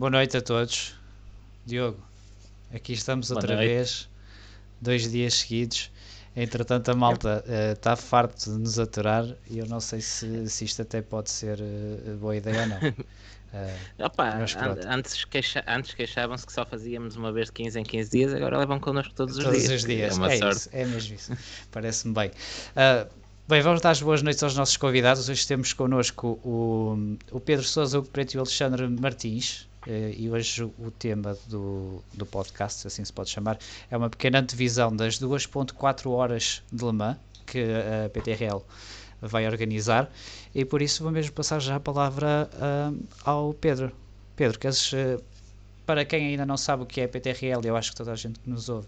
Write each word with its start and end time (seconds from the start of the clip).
Boa 0.00 0.08
noite 0.08 0.34
a 0.34 0.40
todos. 0.40 0.94
Diogo, 1.66 2.00
aqui 2.72 2.94
estamos 2.94 3.30
outra 3.30 3.54
vez, 3.54 4.08
dois 4.80 5.10
dias 5.10 5.34
seguidos. 5.34 5.90
Entretanto, 6.34 6.90
a 6.90 6.94
malta 6.94 7.44
está 7.74 7.92
uh, 7.92 7.96
farto 7.98 8.50
de 8.50 8.58
nos 8.58 8.78
aturar 8.78 9.26
e 9.50 9.58
eu 9.58 9.66
não 9.66 9.78
sei 9.78 10.00
se, 10.00 10.48
se 10.48 10.64
isto 10.64 10.80
até 10.80 11.02
pode 11.02 11.28
ser 11.28 11.58
uh, 11.60 12.16
boa 12.16 12.34
ideia 12.34 12.62
ou 12.62 12.66
não. 12.68 12.78
Uh, 12.78 12.94
Opa, 14.06 14.38
an 14.38 14.46
antes, 14.88 15.22
queixa 15.26 15.62
antes 15.68 15.92
queixavam-se 15.92 16.46
que 16.46 16.52
só 16.54 16.64
fazíamos 16.64 17.16
uma 17.16 17.30
vez 17.30 17.48
de 17.48 17.52
15 17.52 17.80
em 17.80 17.84
15 17.84 18.10
dias, 18.10 18.32
agora 18.32 18.56
levam 18.56 18.80
connosco 18.80 19.12
todos 19.12 19.36
os 19.36 19.44
todos 19.44 19.58
dias. 19.58 19.68
Todos 19.68 19.82
os 19.82 19.86
dias, 19.86 20.14
é, 20.14 20.16
uma 20.16 20.32
é 20.32 20.38
sorte. 20.38 20.56
Isso, 20.56 20.70
é 20.72 20.84
mesmo 20.86 21.14
isso. 21.14 21.36
Parece-me 21.70 22.14
bem. 22.14 22.30
Uh, 22.30 23.06
bem, 23.46 23.60
vamos 23.60 23.82
dar 23.82 23.90
as 23.90 24.00
boas 24.00 24.22
noites 24.22 24.42
aos 24.42 24.56
nossos 24.56 24.78
convidados. 24.78 25.28
Hoje 25.28 25.46
temos 25.46 25.74
connosco 25.74 26.40
o, 26.42 27.18
o 27.30 27.38
Pedro 27.38 27.66
Sousa, 27.66 27.98
o 27.98 28.02
Preto 28.02 28.32
e 28.32 28.36
o 28.38 28.40
Alexandre 28.40 28.88
Martins. 28.88 29.68
Uh, 29.86 30.12
e 30.14 30.28
hoje 30.30 30.64
o 30.64 30.90
tema 30.90 31.36
do, 31.48 32.02
do 32.12 32.26
podcast, 32.26 32.86
assim 32.86 33.04
se 33.04 33.12
pode 33.12 33.30
chamar, 33.30 33.58
é 33.90 33.96
uma 33.96 34.10
pequena 34.10 34.40
antevisão 34.40 34.94
das 34.94 35.18
2.4 35.18 36.10
horas 36.10 36.62
de 36.70 36.84
Le 36.84 36.92
Mans 36.92 37.16
que 37.46 37.58
a 37.58 38.08
PTRL 38.10 38.62
vai 39.20 39.46
organizar 39.46 40.10
e 40.54 40.64
por 40.64 40.80
isso 40.80 41.02
vou 41.02 41.10
mesmo 41.12 41.32
passar 41.32 41.60
já 41.60 41.76
a 41.76 41.80
palavra 41.80 42.48
uh, 42.54 43.06
ao 43.24 43.54
Pedro. 43.54 43.92
Pedro, 44.36 44.58
queres, 44.58 44.92
uh, 44.92 45.22
para 45.84 46.04
quem 46.04 46.28
ainda 46.28 46.46
não 46.46 46.56
sabe 46.56 46.82
o 46.82 46.86
que 46.86 47.00
é 47.00 47.06
PTRL, 47.06 47.66
eu 47.66 47.76
acho 47.76 47.90
que 47.90 47.96
toda 47.96 48.12
a 48.12 48.16
gente 48.16 48.38
que 48.38 48.48
nos 48.48 48.68
ouve 48.68 48.86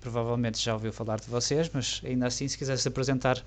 provavelmente 0.00 0.62
já 0.62 0.74
ouviu 0.74 0.92
falar 0.92 1.18
de 1.18 1.28
vocês, 1.28 1.70
mas 1.72 2.00
ainda 2.04 2.26
assim, 2.26 2.46
se 2.46 2.56
quiseres 2.56 2.86
apresentar 2.86 3.44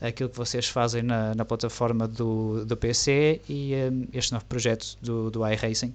aquilo 0.00 0.28
que 0.28 0.36
vocês 0.36 0.68
fazem 0.68 1.02
na, 1.02 1.34
na 1.34 1.44
plataforma 1.44 2.06
do, 2.06 2.64
do 2.64 2.76
PC 2.76 3.40
e 3.48 3.72
um, 3.74 4.06
este 4.12 4.32
novo 4.32 4.44
projeto 4.44 4.98
do, 5.00 5.30
do 5.30 5.46
iRacing, 5.48 5.94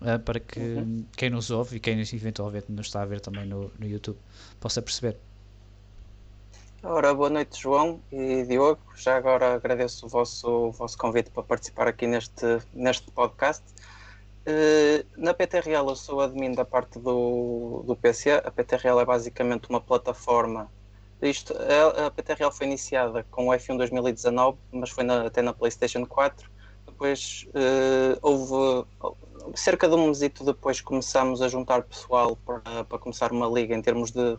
uh, 0.00 0.18
para 0.18 0.40
que 0.40 0.60
uhum. 0.60 1.04
quem 1.16 1.30
nos 1.30 1.50
ouve 1.50 1.76
e 1.76 1.80
quem 1.80 2.00
eventualmente 2.00 2.70
nos 2.70 2.86
está 2.86 3.02
a 3.02 3.06
ver 3.06 3.20
também 3.20 3.46
no, 3.46 3.70
no 3.78 3.86
YouTube 3.86 4.18
possa 4.60 4.80
perceber. 4.82 5.16
Ora, 6.82 7.12
boa 7.12 7.30
noite, 7.30 7.60
João 7.60 8.00
e 8.12 8.44
Diogo. 8.44 8.80
Já 8.94 9.16
agora 9.16 9.54
agradeço 9.54 10.06
o 10.06 10.08
vosso, 10.08 10.48
o 10.48 10.72
vosso 10.72 10.96
convite 10.96 11.30
para 11.30 11.42
participar 11.42 11.88
aqui 11.88 12.06
neste, 12.06 12.60
neste 12.72 13.10
podcast. 13.10 13.64
Uh, 14.46 15.04
na 15.16 15.34
PTRL 15.34 15.88
eu 15.88 15.96
sou 15.96 16.20
admin 16.20 16.52
da 16.52 16.64
parte 16.64 17.00
do, 17.00 17.82
do 17.84 17.96
PC. 17.96 18.30
A 18.30 18.50
PTRL 18.50 19.00
é 19.00 19.04
basicamente 19.04 19.68
uma 19.68 19.80
plataforma. 19.80 20.70
Isto, 21.20 21.54
a, 21.56 22.06
a 22.06 22.10
PTRL 22.10 22.52
foi 22.52 22.66
iniciada 22.66 23.24
com 23.30 23.48
o 23.48 23.50
F1 23.50 23.78
2019, 23.78 24.56
mas 24.70 24.90
foi 24.90 25.02
na, 25.02 25.26
até 25.26 25.42
na 25.42 25.52
PlayStation 25.52 26.06
4. 26.06 26.48
Depois 26.86 27.48
uh, 27.48 28.18
houve 28.22 28.86
cerca 29.54 29.88
de 29.88 29.94
um 29.94 30.08
mesito 30.08 30.44
depois 30.44 30.80
começamos 30.80 31.42
a 31.42 31.48
juntar 31.48 31.82
pessoal 31.82 32.36
para, 32.36 32.84
para 32.84 32.98
começar 32.98 33.32
uma 33.32 33.46
liga 33.46 33.74
em 33.74 33.82
termos 33.82 34.10
de 34.10 34.38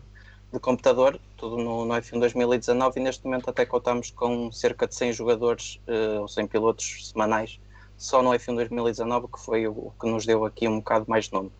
de 0.52 0.58
computador, 0.58 1.20
tudo 1.36 1.58
no, 1.58 1.84
no 1.84 1.94
F1 1.94 2.20
2019 2.20 2.98
e 2.98 3.02
neste 3.02 3.24
momento 3.24 3.50
até 3.50 3.66
contamos 3.66 4.10
com 4.10 4.50
cerca 4.50 4.86
de 4.86 4.94
100 4.94 5.12
jogadores 5.12 5.78
uh, 5.86 6.22
ou 6.22 6.28
100 6.28 6.46
pilotos 6.46 7.10
semanais 7.10 7.60
só 7.98 8.22
no 8.22 8.30
F1 8.30 8.54
2019 8.54 9.28
que 9.28 9.40
foi 9.40 9.66
o, 9.66 9.92
que 10.00 10.08
nos 10.08 10.24
deu 10.24 10.44
aqui 10.46 10.66
um 10.66 10.78
bocado 10.78 11.04
mais 11.06 11.26
de 11.26 11.34
nome. 11.34 11.52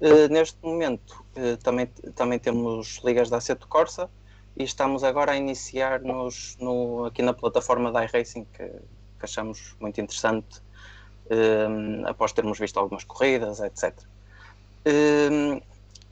Uh, 0.00 0.30
neste 0.30 0.58
momento 0.62 1.24
uh, 1.36 1.56
também, 1.62 1.86
também 2.14 2.38
temos 2.38 3.00
ligas 3.02 3.30
da 3.30 3.38
Aceto 3.38 3.66
Corsa 3.66 4.10
e 4.56 4.62
estamos 4.64 5.02
agora 5.02 5.32
a 5.32 5.36
iniciar 5.36 6.00
nos, 6.02 6.56
no, 6.60 7.06
aqui 7.06 7.22
na 7.22 7.32
plataforma 7.32 7.90
da 7.90 8.04
iRacing 8.04 8.44
que, 8.52 8.66
que 8.66 9.22
achamos 9.22 9.74
muito 9.80 9.98
interessante 10.00 10.62
após 12.06 12.32
termos 12.32 12.58
visto 12.58 12.78
algumas 12.78 13.04
corridas, 13.04 13.60
etc. 13.60 13.94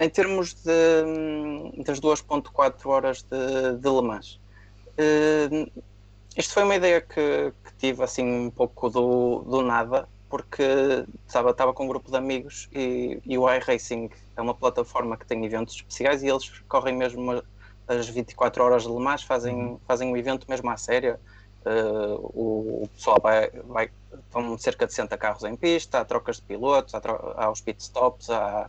Em 0.03 0.09
termos 0.09 0.55
de, 0.55 1.83
das 1.85 2.01
2.4 2.01 2.87
horas 2.87 3.23
de, 3.23 3.79
de 3.79 3.89
Le 3.89 4.03
Mans, 4.03 4.41
uh, 4.99 5.83
isto 6.37 6.55
foi 6.55 6.65
uma 6.65 6.75
ideia 6.75 7.01
que, 7.01 7.53
que, 7.65 7.75
tive 7.79 8.03
assim 8.03 8.25
um 8.25 8.51
pouco 8.51 8.91
do, 8.91 9.45
do 9.47 9.63
nada, 9.63 10.09
porque 10.29 10.65
estava, 11.27 11.51
estava 11.51 11.73
com 11.73 11.85
um 11.85 11.89
grupo 11.89 12.11
de 12.11 12.17
amigos 12.17 12.69
e, 12.73 13.21
e 13.25 13.39
o 13.39 13.49
iRacing 13.49 14.11
é 14.37 14.41
uma 14.41 14.55
plataforma 14.55 15.17
que 15.17 15.25
tem 15.25 15.45
eventos 15.45 15.77
especiais 15.77 16.23
e 16.25 16.27
eles 16.27 16.49
correm 16.69 16.97
mesmo 16.97 17.41
as 17.87 18.09
24 18.09 18.65
horas 18.65 18.83
de 18.83 18.89
Le 18.89 18.99
Mans, 18.99 19.23
fazem, 19.23 19.55
uhum. 19.55 19.81
fazem 19.87 20.11
um 20.11 20.17
evento 20.17 20.47
mesmo 20.49 20.69
à 20.69 20.77
séria. 20.77 21.21
Uh, 21.65 22.19
o, 22.35 22.83
o, 22.85 22.89
pessoal 22.89 23.21
vai, 23.23 23.49
vai, 23.51 23.91
estão 24.13 24.59
cerca 24.59 24.85
de 24.85 24.93
60 24.93 25.17
carros 25.17 25.45
em 25.45 25.55
pista, 25.55 26.01
há 26.01 26.05
trocas 26.05 26.37
de 26.37 26.43
pilotos, 26.43 26.93
há, 26.95 27.01
há 27.37 27.51
os 27.51 27.61
pit 27.61 27.81
stops, 27.81 28.31
há, 28.31 28.69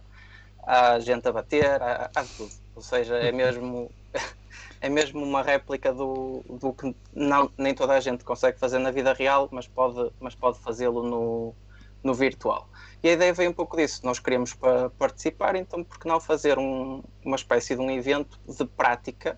há 0.62 1.00
gente 1.00 1.28
a 1.28 1.32
bater, 1.32 1.82
há, 1.82 2.12
há 2.14 2.24
tudo. 2.24 2.52
Ou 2.76 2.82
seja, 2.82 3.16
é 3.16 3.32
mesmo, 3.32 3.90
é 4.80 4.90
mesmo 4.90 5.24
uma 5.24 5.42
réplica 5.42 5.92
do, 5.92 6.44
do 6.48 6.72
que 6.72 6.96
não, 7.14 7.52
nem 7.58 7.74
toda 7.74 7.94
a 7.94 8.00
gente 8.00 8.24
consegue 8.24 8.60
fazer 8.60 8.78
na 8.78 8.92
vida 8.92 9.12
real, 9.14 9.50
mas 9.52 9.68
pode, 9.68 10.12
mas 10.20 10.36
pode 10.36 10.60
fazê-lo 10.60 11.02
no, 11.02 11.56
no 12.04 12.14
virtual. 12.14 12.70
E 13.02 13.10
a 13.10 13.14
ideia 13.14 13.34
veio 13.34 13.50
um 13.50 13.54
pouco 13.54 13.76
disso. 13.76 14.02
Nós 14.04 14.20
queríamos 14.20 14.54
para 14.54 14.90
participar, 14.92 15.56
então 15.56 15.84
por 15.84 16.00
que 16.00 16.08
não 16.08 16.20
fazer 16.20 16.60
um, 16.60 17.04
uma 17.26 17.36
espécie 17.36 17.76
de 17.76 17.82
um 17.82 17.90
evento 17.90 18.40
de 18.48 18.66
prática 18.66 19.38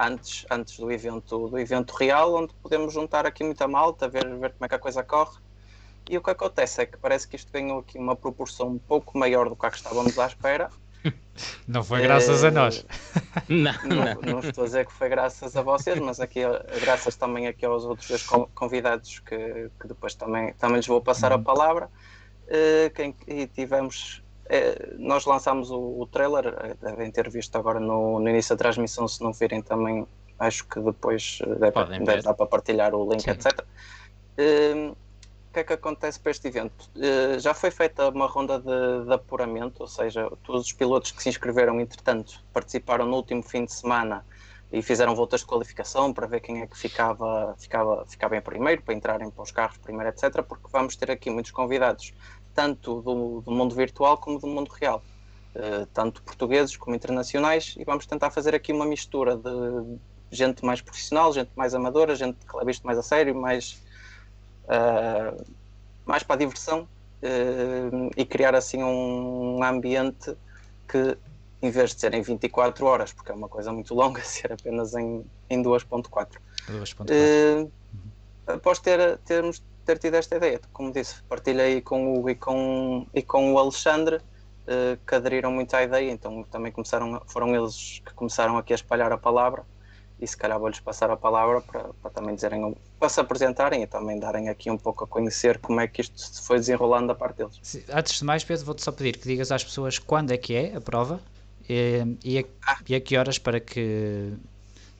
antes, 0.00 0.46
antes 0.50 0.78
do, 0.78 0.90
evento, 0.90 1.48
do 1.48 1.58
evento 1.58 1.92
real, 1.92 2.34
onde 2.34 2.54
podemos 2.54 2.92
juntar 2.92 3.26
aqui 3.26 3.44
muita 3.44 3.68
malta, 3.68 4.08
ver, 4.08 4.24
ver 4.38 4.52
como 4.52 4.64
é 4.64 4.68
que 4.68 4.74
a 4.74 4.78
coisa 4.78 5.02
corre 5.02 5.38
e 6.08 6.16
o 6.16 6.22
que 6.22 6.30
acontece 6.30 6.82
é 6.82 6.86
que 6.86 6.96
parece 6.98 7.28
que 7.28 7.36
isto 7.36 7.52
ganhou 7.52 7.78
aqui 7.80 7.98
uma 7.98 8.16
proporção 8.16 8.68
um 8.68 8.78
pouco 8.78 9.16
maior 9.18 9.48
do 9.48 9.54
que 9.54 9.66
a 9.66 9.70
que 9.70 9.76
estávamos 9.76 10.18
à 10.18 10.26
espera. 10.26 10.70
Não 11.68 11.84
foi 11.84 12.02
graças 12.02 12.42
é... 12.42 12.48
a 12.48 12.50
nós. 12.50 12.84
Não, 13.48 13.72
não, 13.84 14.20
não, 14.20 14.40
estou 14.40 14.64
a 14.64 14.66
dizer 14.66 14.86
que 14.86 14.92
foi 14.92 15.08
graças 15.08 15.56
a 15.56 15.62
vocês, 15.62 15.98
mas 15.98 16.20
aqui 16.20 16.40
graças 16.80 17.16
também 17.16 17.46
aqui 17.46 17.64
aos 17.64 17.84
outros 17.84 18.08
dois 18.08 18.22
convidados 18.54 19.20
que, 19.20 19.70
que 19.80 19.88
depois 19.88 20.14
também, 20.14 20.52
também 20.54 20.76
lhes 20.76 20.86
vou 20.86 21.00
passar 21.00 21.32
a 21.32 21.36
uhum. 21.36 21.42
palavra. 21.42 21.90
Uh, 22.46 22.90
quem, 22.94 23.14
e 23.26 23.46
tivemos 23.46 24.22
uh, 24.50 24.94
nós 24.98 25.24
lançámos 25.24 25.70
o, 25.70 26.00
o 26.00 26.06
trailer, 26.06 26.76
devem 26.80 27.10
ter 27.10 27.30
visto 27.30 27.56
agora 27.56 27.80
no, 27.80 28.18
no, 28.18 28.28
início 28.28 28.56
da 28.56 28.58
transmissão, 28.58 29.06
se 29.06 29.22
não 29.22 29.32
virem 29.32 29.62
também, 29.62 30.06
acho 30.38 30.66
que 30.66 30.80
depois 30.80 31.38
deve, 31.58 32.04
deve 32.04 32.22
dar 32.22 32.34
para 32.34 32.46
partilhar 32.46 32.94
o 32.94 33.10
link, 33.10 33.22
Sim. 33.22 33.30
etc. 33.30 33.64
Uh, 34.38 34.96
o 35.50 35.52
que 35.52 35.58
é 35.58 35.64
que 35.64 35.72
acontece 35.72 36.20
para 36.20 36.30
este 36.30 36.46
evento? 36.46 36.88
Uh, 36.94 37.40
já 37.40 37.52
foi 37.52 37.72
feita 37.72 38.08
uma 38.08 38.26
ronda 38.26 38.60
de, 38.60 39.04
de, 39.04 39.12
apuramento, 39.12 39.80
ou 39.80 39.88
seja, 39.88 40.30
todos 40.44 40.66
os 40.66 40.72
pilotos 40.72 41.10
que 41.10 41.20
se 41.20 41.28
inscreveram, 41.28 41.80
entretanto, 41.80 42.40
participaram 42.52 43.04
no 43.04 43.16
último 43.16 43.42
fim 43.42 43.64
de 43.64 43.72
semana 43.72 44.24
e 44.72 44.80
fizeram 44.80 45.12
voltas 45.16 45.40
de 45.40 45.46
qualificação 45.46 46.12
para 46.12 46.28
ver 46.28 46.38
quem 46.38 46.62
é 46.62 46.68
que 46.68 46.78
ficava, 46.78 47.56
ficava, 47.58 48.06
ficava 48.06 48.36
em 48.36 48.40
primeiro, 48.40 48.80
para 48.82 48.94
entrarem 48.94 49.28
para 49.28 49.42
os 49.42 49.50
carros 49.50 49.76
primeiro, 49.78 50.08
etc. 50.10 50.40
Porque 50.44 50.68
vamos 50.70 50.94
ter 50.94 51.10
aqui 51.10 51.28
muitos 51.28 51.50
convidados, 51.50 52.14
tanto 52.54 53.00
do, 53.02 53.40
do 53.40 53.50
mundo 53.50 53.74
virtual 53.74 54.18
como 54.18 54.38
do 54.38 54.46
mundo 54.46 54.68
real, 54.68 55.02
uh, 55.54 55.86
tanto 55.92 56.22
portugueses 56.22 56.76
como 56.76 56.94
internacionais, 56.96 57.74
e 57.78 57.84
vamos 57.84 58.06
tentar 58.06 58.30
fazer 58.30 58.54
aqui 58.54 58.72
uma 58.72 58.86
mistura 58.86 59.36
de 59.36 59.98
gente 60.30 60.64
mais 60.64 60.80
profissional, 60.80 61.32
gente 61.32 61.50
mais 61.56 61.74
amadora, 61.74 62.14
gente 62.14 62.38
que 62.46 62.56
leva 62.56 62.70
isto 62.70 62.86
mais 62.86 62.98
a 62.98 63.02
sério, 63.02 63.34
mais 63.34 63.80
uh, 64.64 65.44
mais 66.04 66.22
para 66.22 66.36
a 66.36 66.38
diversão 66.38 66.88
uh, 67.22 68.10
e 68.16 68.24
criar 68.24 68.54
assim 68.54 68.82
um 68.82 69.62
ambiente 69.62 70.36
que 70.88 71.16
em 71.62 71.70
vez 71.70 71.94
de 71.94 72.00
ser 72.00 72.14
em 72.14 72.22
24 72.22 72.86
horas, 72.86 73.12
porque 73.12 73.30
é 73.30 73.34
uma 73.34 73.48
coisa 73.48 73.72
muito 73.72 73.94
longa, 73.94 74.22
ser 74.24 74.52
apenas 74.52 74.94
em, 74.94 75.24
em 75.48 75.62
2.4. 75.62 76.36
Uh, 77.12 77.70
após 78.46 78.78
ter, 78.78 79.18
termos, 79.18 79.62
ter 79.84 79.98
tido 79.98 80.14
esta 80.14 80.36
ideia, 80.36 80.60
como 80.72 80.92
disse, 80.92 81.22
partilhei 81.24 81.80
com 81.80 82.12
o 82.12 82.18
Hugo 82.18 82.30
e 82.30 82.34
com, 82.34 83.06
e 83.14 83.22
com 83.22 83.52
o 83.52 83.58
Alexandre, 83.58 84.16
uh, 84.16 84.98
que 85.06 85.14
aderiram 85.14 85.50
muito 85.52 85.74
à 85.74 85.82
ideia, 85.82 86.10
então 86.10 86.42
também 86.44 86.72
começaram, 86.72 87.20
foram 87.26 87.54
eles 87.54 88.00
que 88.04 88.12
começaram 88.14 88.56
aqui 88.58 88.72
a 88.72 88.76
espalhar 88.76 89.12
a 89.12 89.18
palavra 89.18 89.64
e 90.20 90.26
se 90.26 90.36
calhar 90.36 90.58
vou-lhes 90.58 90.78
passar 90.80 91.10
a 91.10 91.16
palavra 91.16 91.62
para, 91.62 91.84
para 91.94 92.10
também 92.10 92.34
dizerem, 92.34 92.76
para 92.98 93.08
se 93.08 93.20
apresentarem 93.20 93.82
e 93.82 93.86
também 93.86 94.18
darem 94.18 94.48
aqui 94.50 94.70
um 94.70 94.76
pouco 94.76 95.04
a 95.04 95.06
conhecer 95.06 95.58
como 95.58 95.80
é 95.80 95.88
que 95.88 96.02
isto 96.02 96.20
se 96.20 96.42
foi 96.42 96.58
desenrolando 96.58 97.08
da 97.08 97.14
parte 97.14 97.38
deles. 97.38 97.58
Antes 97.88 98.18
de 98.18 98.24
mais, 98.24 98.44
Pedro, 98.44 98.66
vou-te 98.66 98.82
só 98.82 98.92
pedir 98.92 99.16
que 99.16 99.26
digas 99.26 99.50
às 99.50 99.64
pessoas 99.64 99.98
quando 99.98 100.30
é 100.30 100.36
que 100.36 100.54
é 100.54 100.76
a 100.76 100.80
prova 100.80 101.20
e, 101.68 102.18
e, 102.22 102.38
a, 102.38 102.44
ah. 102.66 102.78
e 102.86 102.94
a 102.94 103.00
que 103.00 103.16
horas 103.16 103.38
para 103.38 103.58
que 103.58 104.34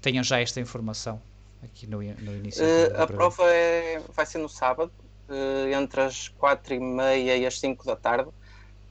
tenham 0.00 0.24
já 0.24 0.40
esta 0.40 0.58
informação 0.58 1.20
aqui 1.62 1.86
no, 1.86 1.98
no 1.98 2.36
início. 2.36 2.64
Uh, 2.64 3.02
a 3.02 3.06
prova 3.06 3.44
é, 3.48 4.00
vai 4.14 4.26
ser 4.26 4.38
no 4.38 4.48
sábado, 4.48 4.92
uh, 5.28 5.74
entre 5.74 6.00
as 6.00 6.28
4 6.28 6.74
e 6.74 6.80
meia 6.80 7.36
e 7.36 7.46
as 7.46 7.58
5 7.58 7.84
da 7.84 7.96
tarde. 7.96 8.30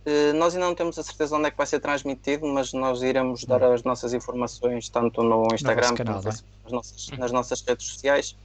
Eh, 0.05 0.33
nós 0.33 0.55
ainda 0.55 0.65
não 0.65 0.73
temos 0.73 0.97
a 0.97 1.03
certeza 1.03 1.35
onde 1.35 1.47
é 1.47 1.51
que 1.51 1.57
vai 1.57 1.67
ser 1.67 1.79
transmitido, 1.79 2.47
mas 2.47 2.73
nós 2.73 3.03
iremos 3.03 3.43
dar 3.43 3.61
hum. 3.61 3.73
as 3.73 3.83
nossas 3.83 4.13
informações 4.13 4.89
tanto 4.89 5.21
no 5.21 5.47
Instagram 5.53 5.95
como 5.95 6.11
nas, 6.11 6.43
nossas, 6.71 7.09
nas 7.17 7.31
nossas 7.31 7.61
redes 7.61 7.85
sociais. 7.87 8.35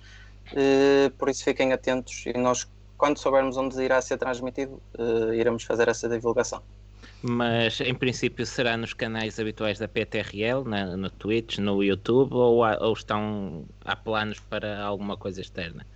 Uh, 0.53 1.11
por 1.17 1.31
isso 1.31 1.43
fiquem 1.43 1.73
atentos 1.73 2.25
e 2.27 2.37
nós 2.37 2.69
quando 2.99 3.19
soubermos 3.19 3.57
onde 3.57 3.83
irá 3.83 4.01
ser 4.03 4.19
transmitido, 4.19 4.81
uh, 4.99 5.33
iremos 5.33 5.65
fazer 5.65 5.89
essa 5.89 6.09
divulgação. 6.09 6.63
Mas 7.27 7.81
em 7.81 7.95
princípio 7.95 8.45
será 8.45 8.77
nos 8.77 8.93
canais 8.93 9.41
habituais 9.41 9.79
da 9.79 9.89
PTRL, 9.89 10.63
na, 10.67 10.95
no 10.95 11.09
Twitch, 11.09 11.57
no 11.57 11.83
YouTube, 11.83 12.35
ou, 12.35 12.63
há, 12.63 12.77
ou 12.79 12.93
estão 12.93 13.65
há 13.83 13.97
planos 13.97 14.39
para 14.41 14.83
alguma 14.83 15.17
coisa 15.17 15.41
externa? 15.41 15.87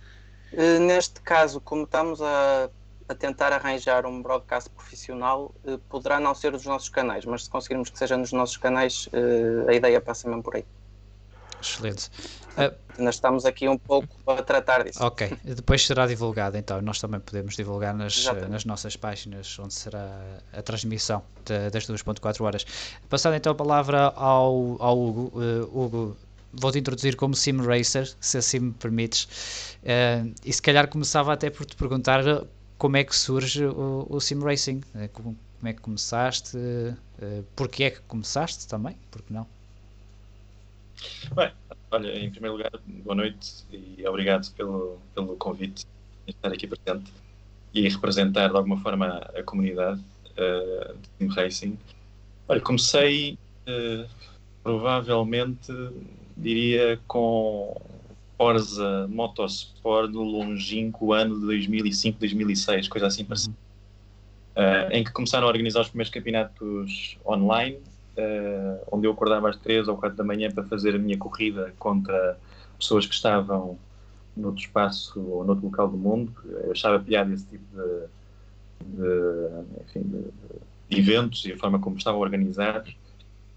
Uh, 0.51 0.79
neste 0.79 1.21
caso, 1.21 1.61
como 1.61 1.83
estamos 1.83 2.19
a, 2.19 2.67
a, 3.07 3.13
tentar 3.13 3.53
arranjar 3.53 4.07
um 4.07 4.23
broadcast 4.23 4.71
profissional, 4.71 5.53
uh, 5.65 5.77
poderá 5.87 6.19
não 6.19 6.33
ser 6.33 6.51
dos 6.51 6.65
nossos 6.65 6.89
canais, 6.89 7.25
mas 7.25 7.43
se 7.43 7.49
conseguirmos 7.51 7.91
que 7.91 7.99
seja 7.99 8.17
nos 8.17 8.31
nossos 8.31 8.57
canais, 8.57 9.07
uh, 9.13 9.69
a 9.69 9.73
ideia 9.75 10.01
passa 10.01 10.27
mesmo 10.27 10.41
por 10.41 10.55
aí. 10.55 10.65
Excelente. 11.61 12.09
Uh, 12.57 13.01
Nós 13.01 13.15
estamos 13.15 13.45
aqui 13.45 13.67
um 13.67 13.77
pouco 13.77 14.07
a 14.27 14.41
tratar 14.41 14.83
disso. 14.83 15.03
Ok, 15.03 15.31
depois 15.43 15.85
será 15.85 16.07
divulgado 16.07 16.57
então. 16.57 16.81
Nós 16.81 16.99
também 16.99 17.19
podemos 17.19 17.55
divulgar 17.55 17.93
nas, 17.93 18.25
nas 18.49 18.65
nossas 18.65 18.95
páginas 18.95 19.57
onde 19.59 19.73
será 19.73 20.19
a 20.51 20.61
transmissão 20.61 21.23
de, 21.45 21.69
das 21.69 21.87
2.4 21.87 22.41
horas. 22.41 22.65
Passando 23.07 23.35
então 23.35 23.51
a 23.51 23.55
palavra 23.55 24.07
ao, 24.15 24.81
ao 24.81 24.99
Hugo. 24.99 25.31
Uh, 25.39 25.85
Hugo, 25.85 26.17
vou-te 26.51 26.79
introduzir 26.79 27.15
como 27.15 27.35
Sim 27.35 27.57
Racer, 27.57 28.09
se 28.19 28.37
assim 28.37 28.59
me 28.59 28.71
permites. 28.73 29.77
Uh, 29.83 30.33
e 30.43 30.51
se 30.51 30.61
calhar 30.61 30.87
começava 30.87 31.31
até 31.33 31.49
por 31.49 31.65
te 31.65 31.75
perguntar 31.75 32.23
como 32.77 32.97
é 32.97 33.03
que 33.03 33.15
surge 33.15 33.65
o, 33.65 34.07
o 34.09 34.19
Sim 34.19 34.39
Racing. 34.41 34.81
Como, 35.13 35.37
como 35.59 35.69
é 35.69 35.73
que 35.73 35.81
começaste? 35.81 36.57
Uh, 36.57 37.43
porquê 37.55 37.85
é 37.85 37.91
que 37.91 38.01
começaste 38.01 38.67
também? 38.67 38.97
Porque 39.11 39.33
não? 39.33 39.45
Bem, 41.33 41.51
olha, 41.91 42.19
em 42.19 42.29
primeiro 42.29 42.57
lugar, 42.57 42.71
boa 42.85 43.15
noite 43.15 43.65
e 43.71 44.05
obrigado 44.07 44.51
pelo, 44.53 44.99
pelo 45.13 45.35
convite 45.37 45.85
de 46.25 46.31
estar 46.31 46.51
aqui 46.51 46.67
presente 46.67 47.11
e 47.73 47.87
representar 47.87 48.49
de 48.49 48.55
alguma 48.55 48.79
forma 48.81 49.19
a 49.35 49.43
comunidade 49.43 50.01
uh, 50.31 50.97
de 50.97 51.09
Team 51.17 51.29
Racing. 51.29 51.77
Olha, 52.47 52.59
comecei 52.61 53.37
uh, 53.67 54.09
provavelmente, 54.63 55.71
diria, 56.35 56.99
com 57.07 57.79
Forza 58.37 59.07
Motorsport 59.07 60.09
no 60.09 60.23
longínquo 60.23 61.13
ano 61.13 61.39
de 61.39 61.45
2005, 61.45 62.19
2006, 62.19 62.87
coisa 62.87 63.07
assim 63.07 63.23
parecida. 63.23 63.55
Uh, 64.55 64.91
em 64.91 65.03
que 65.03 65.11
começaram 65.11 65.45
a 65.45 65.49
organizar 65.49 65.81
os 65.81 65.89
primeiros 65.89 66.11
campeonatos 66.11 67.17
online 67.25 67.79
uh, 68.19 68.87
onde 68.91 69.07
eu 69.07 69.11
acordava 69.11 69.49
às 69.49 69.57
três 69.57 69.87
ou 69.87 69.97
quatro 69.97 70.17
da 70.17 70.23
manhã 70.23 70.51
para 70.51 70.63
fazer 70.63 70.95
a 70.95 70.99
minha 70.99 71.17
corrida 71.17 71.73
contra 71.79 72.37
pessoas 72.77 73.05
que 73.05 73.13
estavam 73.13 73.77
noutro 74.35 74.61
espaço 74.61 75.19
ou 75.21 75.43
noutro 75.43 75.65
local 75.65 75.87
do 75.87 75.97
mundo. 75.97 76.33
Eu 76.63 76.71
achava 76.71 76.99
piada 76.99 77.33
esse 77.33 77.45
tipo 77.45 77.65
de, 77.73 78.07
de, 78.85 79.81
enfim, 79.81 80.01
de, 80.01 80.23
de 80.89 80.99
eventos 80.99 81.45
e 81.45 81.53
a 81.53 81.57
forma 81.57 81.79
como 81.79 81.97
estavam 81.97 82.19
organizados. 82.19 82.95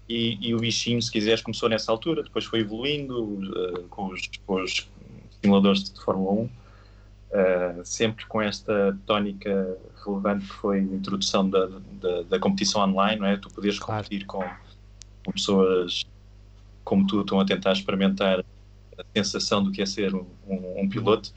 E, 0.07 0.37
e, 0.41 0.53
o 0.53 0.59
bichinho, 0.59 1.01
se 1.01 1.11
quiseres, 1.11 1.41
começou 1.41 1.69
nessa 1.69 1.91
altura, 1.91 2.23
depois 2.23 2.43
foi 2.43 2.59
evoluindo 2.59 3.23
uh, 3.23 3.83
com, 3.89 4.07
os, 4.07 4.29
com, 4.45 4.61
os, 4.61 4.89
simuladores 5.41 5.83
de 5.85 6.01
Fórmula 6.01 6.41
1, 6.41 6.49
uh, 7.33 7.83
sempre 7.83 8.25
com 8.27 8.41
esta 8.41 8.97
tónica 9.05 9.77
relevante 10.05 10.45
que 10.45 10.53
foi 10.53 10.79
a 10.79 10.81
introdução 10.81 11.49
da, 11.49 11.65
da, 11.65 12.21
da 12.23 12.39
competição 12.39 12.81
online, 12.81 13.19
não 13.19 13.27
é? 13.27 13.37
Tu 13.37 13.49
poderes 13.49 13.79
claro. 13.79 14.03
competir 14.03 14.25
com, 14.25 14.43
com, 15.25 15.31
pessoas 15.31 16.05
como 16.83 17.07
tu 17.07 17.21
estão 17.21 17.39
a 17.39 17.45
tentar 17.45 17.73
experimentar 17.73 18.39
a 18.97 19.03
sensação 19.15 19.63
do 19.63 19.71
que 19.71 19.81
é 19.81 19.85
ser 19.85 20.13
um, 20.13 20.25
um, 20.47 20.81
um 20.81 20.89
piloto 20.89 21.33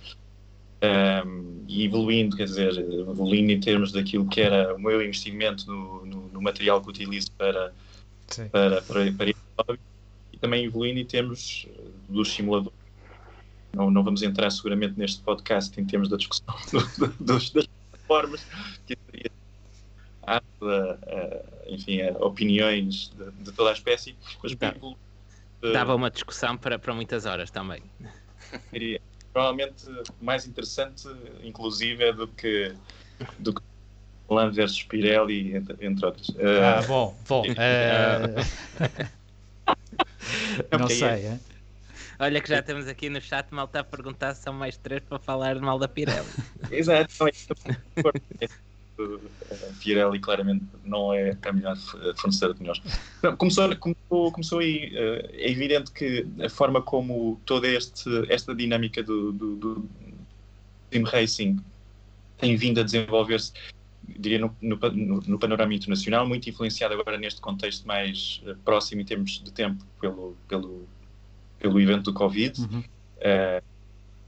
um, 0.82 1.64
e 1.66 1.84
evoluindo, 1.84 2.36
quer 2.36 2.44
dizer, 2.44 2.78
evoluindo 2.78 3.52
em 3.52 3.60
termos 3.60 3.92
daquilo 3.92 4.28
que 4.28 4.40
era 4.40 4.74
o 4.74 4.78
meu 4.78 5.02
investimento 5.02 5.66
no, 5.66 6.04
no, 6.04 6.28
no 6.28 6.42
material 6.42 6.82
que 6.82 6.90
utilizo 6.90 7.30
para, 7.32 7.72
para, 8.50 8.82
para, 8.82 9.12
para, 9.12 9.34
para 9.56 9.78
e 10.32 10.38
também 10.38 10.64
evoluindo 10.64 11.00
em 11.00 11.04
termos 11.04 11.66
dos 12.08 12.32
simuladores. 12.34 12.85
Não, 13.76 13.90
não 13.90 14.02
vamos 14.02 14.22
entrar 14.22 14.50
seguramente 14.50 14.98
neste 14.98 15.20
podcast 15.20 15.78
em 15.78 15.84
termos 15.84 16.08
da 16.08 16.16
discussão 16.16 16.54
do, 16.98 17.08
dos, 17.20 17.50
das 17.50 17.68
formas 18.06 18.42
que 18.86 18.96
seria 19.10 19.30
a, 20.26 20.40
enfim, 21.68 22.00
a 22.00 22.12
opiniões 22.24 23.12
de, 23.16 23.30
de, 23.44 23.52
toda 23.52 23.68
a 23.70 23.72
espécie, 23.74 24.16
mas 24.42 24.54
Dá, 24.54 24.72
people, 24.72 24.96
dava 25.72 25.94
uma 25.94 26.10
discussão 26.10 26.56
para, 26.56 26.78
para 26.78 26.94
muitas 26.94 27.26
horas 27.26 27.50
também. 27.50 27.82
Seria 28.70 28.98
provavelmente 29.30 29.84
mais 30.22 30.46
interessante, 30.46 31.06
inclusive, 31.42 32.02
é 32.02 32.12
do 32.14 32.26
que 32.28 32.74
do 33.38 33.52
que 33.52 33.60
Lan 34.30 34.50
versus 34.50 34.82
Pirelli, 34.84 35.54
entre, 35.54 35.86
entre 35.86 36.06
outros. 36.06 36.34
Ah, 36.38 36.80
uh, 36.82 36.86
bom, 36.86 37.16
bom. 37.28 37.42
Uh... 37.42 37.46
não 40.78 40.88
sei, 40.88 41.26
é? 41.26 41.38
Olha 42.18 42.40
que 42.40 42.48
já 42.48 42.62
temos 42.62 42.86
aqui 42.88 43.10
no 43.10 43.20
chat 43.20 43.46
mal 43.50 43.66
está 43.66 43.80
a 43.80 43.84
perguntar 43.84 44.34
se 44.34 44.42
são 44.42 44.52
mais 44.52 44.76
três 44.76 45.02
para 45.02 45.18
falar 45.18 45.60
mal 45.60 45.78
da 45.78 45.86
Pirelli. 45.86 46.26
Exato. 46.70 47.12
Pirelli 49.80 50.18
claramente 50.18 50.64
não 50.84 51.12
é 51.12 51.36
a 51.42 51.52
melhor 51.52 51.76
fornecedora 52.16 52.54
de 52.54 52.62
nós. 52.62 52.80
Começou, 53.36 53.76
começou, 53.76 54.32
começou 54.32 54.58
aí, 54.60 54.90
eh, 54.94 55.30
é 55.34 55.50
evidente 55.50 55.92
que 55.92 56.26
a 56.42 56.48
forma 56.48 56.80
como 56.80 57.40
toda 57.44 57.68
este, 57.68 58.08
esta 58.32 58.54
dinâmica 58.54 59.02
do, 59.02 59.32
do, 59.32 59.56
do 59.56 59.88
Team 60.90 61.04
Racing 61.04 61.58
tem 62.38 62.56
vindo 62.56 62.80
a 62.80 62.82
desenvolver-se, 62.82 63.52
diria, 64.18 64.38
no, 64.38 64.56
no, 64.62 64.78
no, 65.26 65.38
panorama 65.38 65.74
internacional, 65.74 66.26
muito 66.26 66.48
influenciado 66.48 66.94
agora 66.94 67.18
neste 67.18 67.40
contexto 67.40 67.86
mais 67.86 68.40
eh, 68.46 68.54
próximo 68.64 69.02
em 69.02 69.04
termos 69.04 69.42
de 69.42 69.52
tempo 69.52 69.84
pelo, 70.00 70.36
pelo, 70.48 70.88
pelo 71.66 71.80
evento 71.80 72.04
do 72.04 72.12
Covid. 72.12 72.60
Uhum. 72.60 72.80
Uh, 72.80 73.62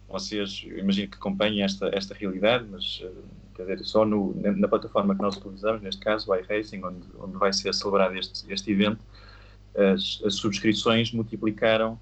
vocês, 0.09 0.65
imagino 0.77 1.09
que 1.09 1.17
acompanhem 1.17 1.63
esta, 1.63 1.91
esta 1.93 2.15
realidade, 2.15 2.67
mas 2.71 3.01
uh, 3.05 3.13
quer 3.55 3.63
dizer, 3.63 3.85
só 3.85 4.05
no, 4.05 4.35
na 4.35 4.67
plataforma 4.67 5.15
que 5.15 5.23
nós 5.23 5.37
utilizamos, 5.37 5.83
neste 5.83 6.01
caso, 6.01 6.31
o 6.31 6.35
iRacing, 6.35 6.83
onde, 6.83 7.07
onde 7.19 7.37
vai 7.37 7.53
ser 7.53 7.75
celebrado 7.75 8.17
este, 8.17 8.51
este 8.53 8.73
evento, 8.73 9.05
as, 9.77 10.21
as 10.25 10.35
subscrições 10.35 11.13
multiplicaram 11.13 11.99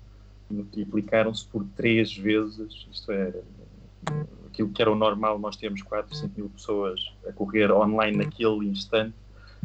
multiplicaram-se 0.48 1.44
por 1.46 1.64
três 1.76 2.16
vezes, 2.16 2.86
isto 2.92 3.10
é, 3.10 3.34
aquilo 4.46 4.70
que 4.70 4.80
era 4.80 4.90
o 4.90 4.94
normal, 4.94 5.38
nós 5.38 5.56
temos 5.56 5.82
4, 5.82 6.14
5 6.14 6.32
mil 6.36 6.48
pessoas 6.50 7.12
a 7.26 7.32
correr 7.32 7.70
online 7.72 8.16
naquele 8.16 8.66
instante, 8.68 9.14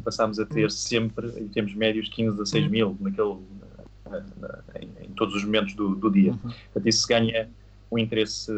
passámos 0.04 0.40
a 0.40 0.46
ter 0.46 0.72
sempre, 0.72 1.28
em 1.40 1.48
termos 1.48 1.75
médios, 1.75 2.10
15 2.10 2.42
a 2.42 2.46
6 2.46 2.68
mil 2.68 2.98
naquele, 3.00 3.38
em, 4.75 4.89
em, 5.06 5.10
todos 5.10 5.36
os 5.36 5.44
momentos 5.44 5.74
do, 5.74 5.96
do 5.96 6.10
dia. 6.12 6.32
Uhum. 6.32 6.38
Portanto, 6.39 6.88
isso 6.88 7.08
ganha 7.08 7.50
um 7.91 7.98
interesse 7.98 8.51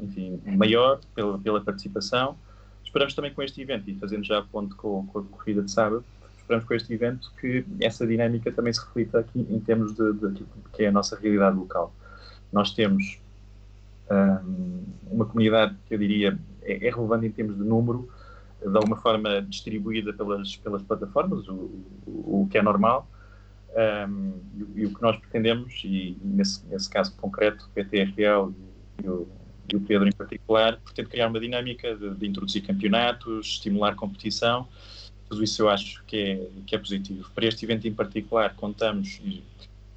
enfim, 0.00 0.40
maior 0.44 1.00
pela, 1.14 1.38
pela 1.38 1.60
participação. 1.60 2.36
Esperamos 2.84 3.14
também 3.14 3.32
com 3.32 3.42
este 3.42 3.60
evento, 3.62 3.88
e 3.88 3.94
fazendo 3.94 4.24
já 4.24 4.38
a 4.38 4.42
ponto 4.42 4.74
com, 4.76 5.06
com 5.06 5.20
a 5.20 5.22
corrida 5.22 5.62
de 5.62 5.70
sábado, 5.70 6.04
esperamos 6.36 6.64
com 6.64 6.74
este 6.74 6.92
evento 6.92 7.32
que 7.40 7.64
essa 7.80 8.04
dinâmica 8.04 8.50
também 8.50 8.72
se 8.72 8.84
reflita 8.84 9.20
aqui 9.20 9.46
em 9.48 9.60
termos 9.60 9.94
de, 9.94 10.12
de, 10.14 10.30
de 10.32 10.44
que 10.72 10.82
é 10.82 10.88
a 10.88 10.92
nossa 10.92 11.16
realidade 11.16 11.56
local. 11.56 11.94
Nós 12.52 12.72
temos 12.74 13.20
um, 14.10 14.82
uma 15.08 15.24
comunidade 15.24 15.76
que 15.86 15.94
eu 15.94 15.98
diria 15.98 16.36
é, 16.62 16.88
é, 16.88 16.90
relevante 16.90 17.26
em 17.26 17.30
termos 17.30 17.56
de 17.56 17.62
número, 17.62 18.08
de 18.60 18.76
alguma 18.76 18.96
forma 18.96 19.40
distribuída 19.42 20.12
pelas, 20.12 20.56
pelas 20.56 20.82
plataformas, 20.82 21.48
o, 21.48 21.70
o, 22.06 22.42
o 22.42 22.48
que 22.50 22.58
é 22.58 22.62
normal, 22.62 23.08
um, 23.76 24.32
e, 24.56 24.80
e, 24.80 24.86
o 24.86 24.94
que 24.94 25.02
nós 25.02 25.16
pretendemos, 25.18 25.82
e 25.84 26.16
nesse, 26.22 26.64
nesse 26.66 26.90
caso 26.90 27.14
concreto, 27.16 27.66
o 27.66 27.68
PTRL 27.70 28.52
e 29.02 29.08
o, 29.08 29.28
e 29.72 29.76
o 29.76 29.80
Pedro 29.80 30.08
em 30.08 30.12
particular, 30.12 30.78
pretende 30.84 31.08
criar 31.08 31.28
uma 31.28 31.38
dinâmica 31.38 31.94
de, 31.94 32.10
de, 32.14 32.26
introduzir 32.26 32.62
campeonatos, 32.62 33.46
estimular 33.46 33.94
competição, 33.94 34.66
tudo 35.28 35.44
isso 35.44 35.62
eu 35.62 35.68
acho 35.68 36.02
que 36.04 36.16
é, 36.16 36.46
que 36.66 36.74
é 36.74 36.78
positivo. 36.78 37.30
Para 37.32 37.46
este 37.46 37.64
evento 37.64 37.86
em 37.86 37.94
particular, 37.94 38.54
contamos 38.56 39.20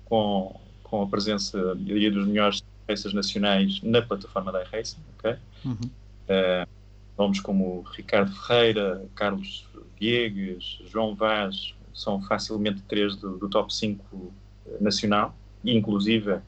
com, 0.05 0.59
com 0.83 1.01
a 1.01 1.07
presença, 1.07 1.75
diria, 1.75 2.11
dos 2.11 2.27
melhores 2.27 2.63
races 2.87 3.13
nacionais 3.13 3.81
na 3.81 4.01
plataforma 4.01 4.51
da 4.51 4.61
iRacing, 4.63 4.99
ok? 5.17 5.35
Uhum. 5.65 5.89
Uh, 6.29 6.69
nomes 7.17 7.39
como 7.39 7.81
Ricardo 7.81 8.31
Ferreira, 8.31 9.03
Carlos 9.15 9.65
Diegues, 9.99 10.79
João 10.85 11.15
Vaz, 11.15 11.73
são 11.93 12.21
facilmente 12.21 12.81
três 12.83 13.15
do, 13.15 13.37
do 13.37 13.49
top 13.49 13.73
5 13.73 14.33
nacional, 14.79 15.35
e 15.63 15.75
inclusive 15.75 16.39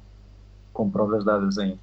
com 0.73 0.89
provas 0.89 1.23
dadas 1.23 1.57
em, 1.57 1.79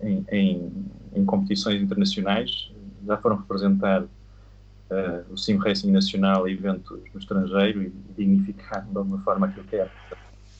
em, 0.00 0.24
em, 0.30 0.72
em 1.14 1.24
competições 1.24 1.82
internacionais, 1.82 2.70
já 3.06 3.16
foram 3.16 3.36
representar 3.36 4.02
uh, 4.02 5.32
o 5.32 5.36
Sim 5.36 5.56
Racing 5.56 5.90
Nacional 5.90 6.44
a 6.44 6.50
eventos 6.50 6.98
no 7.12 7.18
estrangeiro 7.18 7.82
e 7.82 7.92
dignificar 8.16 8.86
de 8.86 8.96
alguma 8.96 9.18
forma 9.22 9.46
aquilo 9.46 9.64
que 9.66 9.76
é 9.76 9.90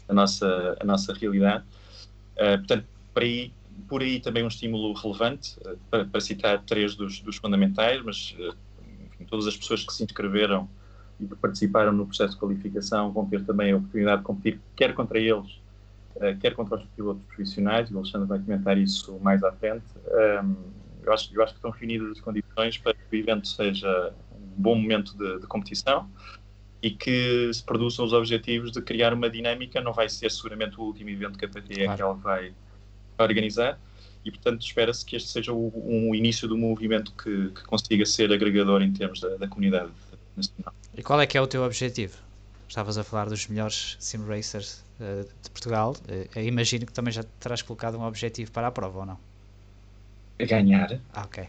a 0.08 0.12
nossa, 0.12 0.76
a 0.80 0.84
nossa 0.84 1.12
realidade. 1.12 1.64
Uh, 2.34 2.58
portanto, 2.58 2.84
para 3.14 3.24
aí 3.24 3.52
por 3.86 4.02
aí 4.02 4.18
também 4.18 4.42
um 4.42 4.48
estímulo 4.48 4.92
relevante, 4.92 5.56
para, 5.90 6.04
para 6.04 6.20
citar 6.20 6.62
três 6.62 6.94
dos, 6.94 7.20
dos 7.20 7.36
fundamentais, 7.36 8.02
mas 8.02 8.34
enfim, 9.06 9.24
todas 9.24 9.46
as 9.46 9.56
pessoas 9.56 9.84
que 9.84 9.92
se 9.92 10.02
inscreveram 10.02 10.68
e 11.20 11.26
que 11.26 11.34
participaram 11.36 11.92
no 11.92 12.06
processo 12.06 12.34
de 12.34 12.40
qualificação 12.40 13.12
vão 13.12 13.26
ter 13.26 13.44
também 13.44 13.72
a 13.72 13.76
oportunidade 13.76 14.18
de 14.18 14.24
competir, 14.24 14.60
quer 14.76 14.94
contra 14.94 15.18
eles, 15.18 15.60
quer 16.40 16.54
contra 16.54 16.76
os 16.76 16.84
pilotos 16.96 17.22
profissionais, 17.26 17.90
e 17.90 17.94
o 17.94 17.98
Alexandre 17.98 18.28
vai 18.28 18.38
comentar 18.38 18.78
isso 18.78 19.18
mais 19.20 19.42
à 19.42 19.52
frente. 19.52 19.84
eu, 21.02 21.12
acho, 21.12 21.34
eu 21.34 21.42
acho 21.42 21.52
que 21.52 21.58
estão 21.58 21.70
reunidas 21.70 22.12
as 22.12 22.20
condições 22.20 22.78
para 22.78 22.94
que 22.94 23.00
o 23.10 23.16
evento 23.16 23.46
seja 23.46 24.12
um 24.32 24.62
bom 24.62 24.74
momento 24.74 25.16
de, 25.16 25.40
de 25.40 25.46
competição 25.46 26.08
e 26.82 26.90
que 26.90 27.50
se 27.52 27.62
produzam 27.64 28.04
os 28.04 28.12
objetivos 28.12 28.70
de 28.70 28.80
criar 28.80 29.12
uma 29.12 29.28
dinâmica. 29.28 29.80
Não 29.80 29.92
vai 29.92 30.08
ser 30.08 30.30
seguramente 30.30 30.78
o 30.78 30.84
último 30.84 31.10
evento 31.10 31.38
que 31.38 31.44
a 31.44 31.48
PTE 31.48 31.84
claro. 31.84 32.14
vai 32.16 32.52
organizar 33.18 33.78
e, 34.24 34.30
portanto, 34.30 34.62
espera-se 34.62 35.04
que 35.04 35.16
este 35.16 35.30
seja 35.30 35.52
o, 35.52 35.72
um 35.74 36.14
início 36.14 36.46
do 36.46 36.56
movimento 36.56 37.12
que, 37.12 37.48
que, 37.48 37.64
consiga 37.64 38.04
ser 38.04 38.32
agregador 38.32 38.82
em 38.82 38.92
termos 38.92 39.20
da, 39.20 39.36
da, 39.36 39.48
comunidade 39.48 39.90
nacional. 40.38 40.74
E 40.96 41.02
qual 41.02 41.20
é 41.20 41.26
que 41.26 41.36
é 41.36 41.40
o 41.40 41.46
teu 41.46 41.62
objetivo? 41.62 42.16
Estavas 42.68 42.98
a 42.98 43.04
falar 43.04 43.28
dos 43.28 43.46
melhores 43.46 43.96
sim 43.98 44.18
racers 44.26 44.84
uh, 45.00 45.28
de 45.42 45.50
Portugal. 45.50 45.96
Uh, 46.08 46.40
imagino 46.40 46.86
que 46.86 46.92
também 46.92 47.12
já 47.12 47.22
terás 47.40 47.62
colocado 47.62 47.98
um 47.98 48.02
objetivo 48.02 48.50
para 48.50 48.66
a 48.66 48.70
prova, 48.70 49.00
ou 49.00 49.06
não? 49.06 49.18
Ganhar. 50.38 51.00
Ah, 51.12 51.22
ok. 51.22 51.48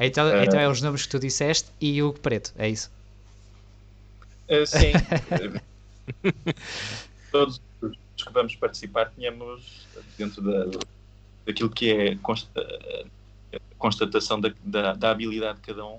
então, 0.00 0.26
uh, 0.26 0.42
então 0.42 0.60
é 0.60 0.68
os 0.68 0.82
nomes 0.82 1.02
que 1.02 1.08
tu 1.10 1.18
disseste 1.18 1.70
e 1.80 2.02
o 2.02 2.12
Preto, 2.12 2.52
é 2.56 2.68
isso? 2.68 2.90
Sim. 4.66 4.92
Todos 7.32 7.60
os 7.80 8.24
que 8.24 8.32
vamos 8.32 8.54
participar 8.56 9.10
tínhamos 9.14 9.86
dentro 10.18 10.42
da, 10.42 10.78
daquilo 11.46 11.70
que 11.70 11.90
é 11.90 12.12
a 12.12 12.18
constatação 13.78 14.40
da, 14.40 14.52
da, 14.64 14.94
da, 14.94 15.10
habilidade 15.10 15.58
de 15.58 15.66
cada 15.66 15.84
um, 15.84 15.98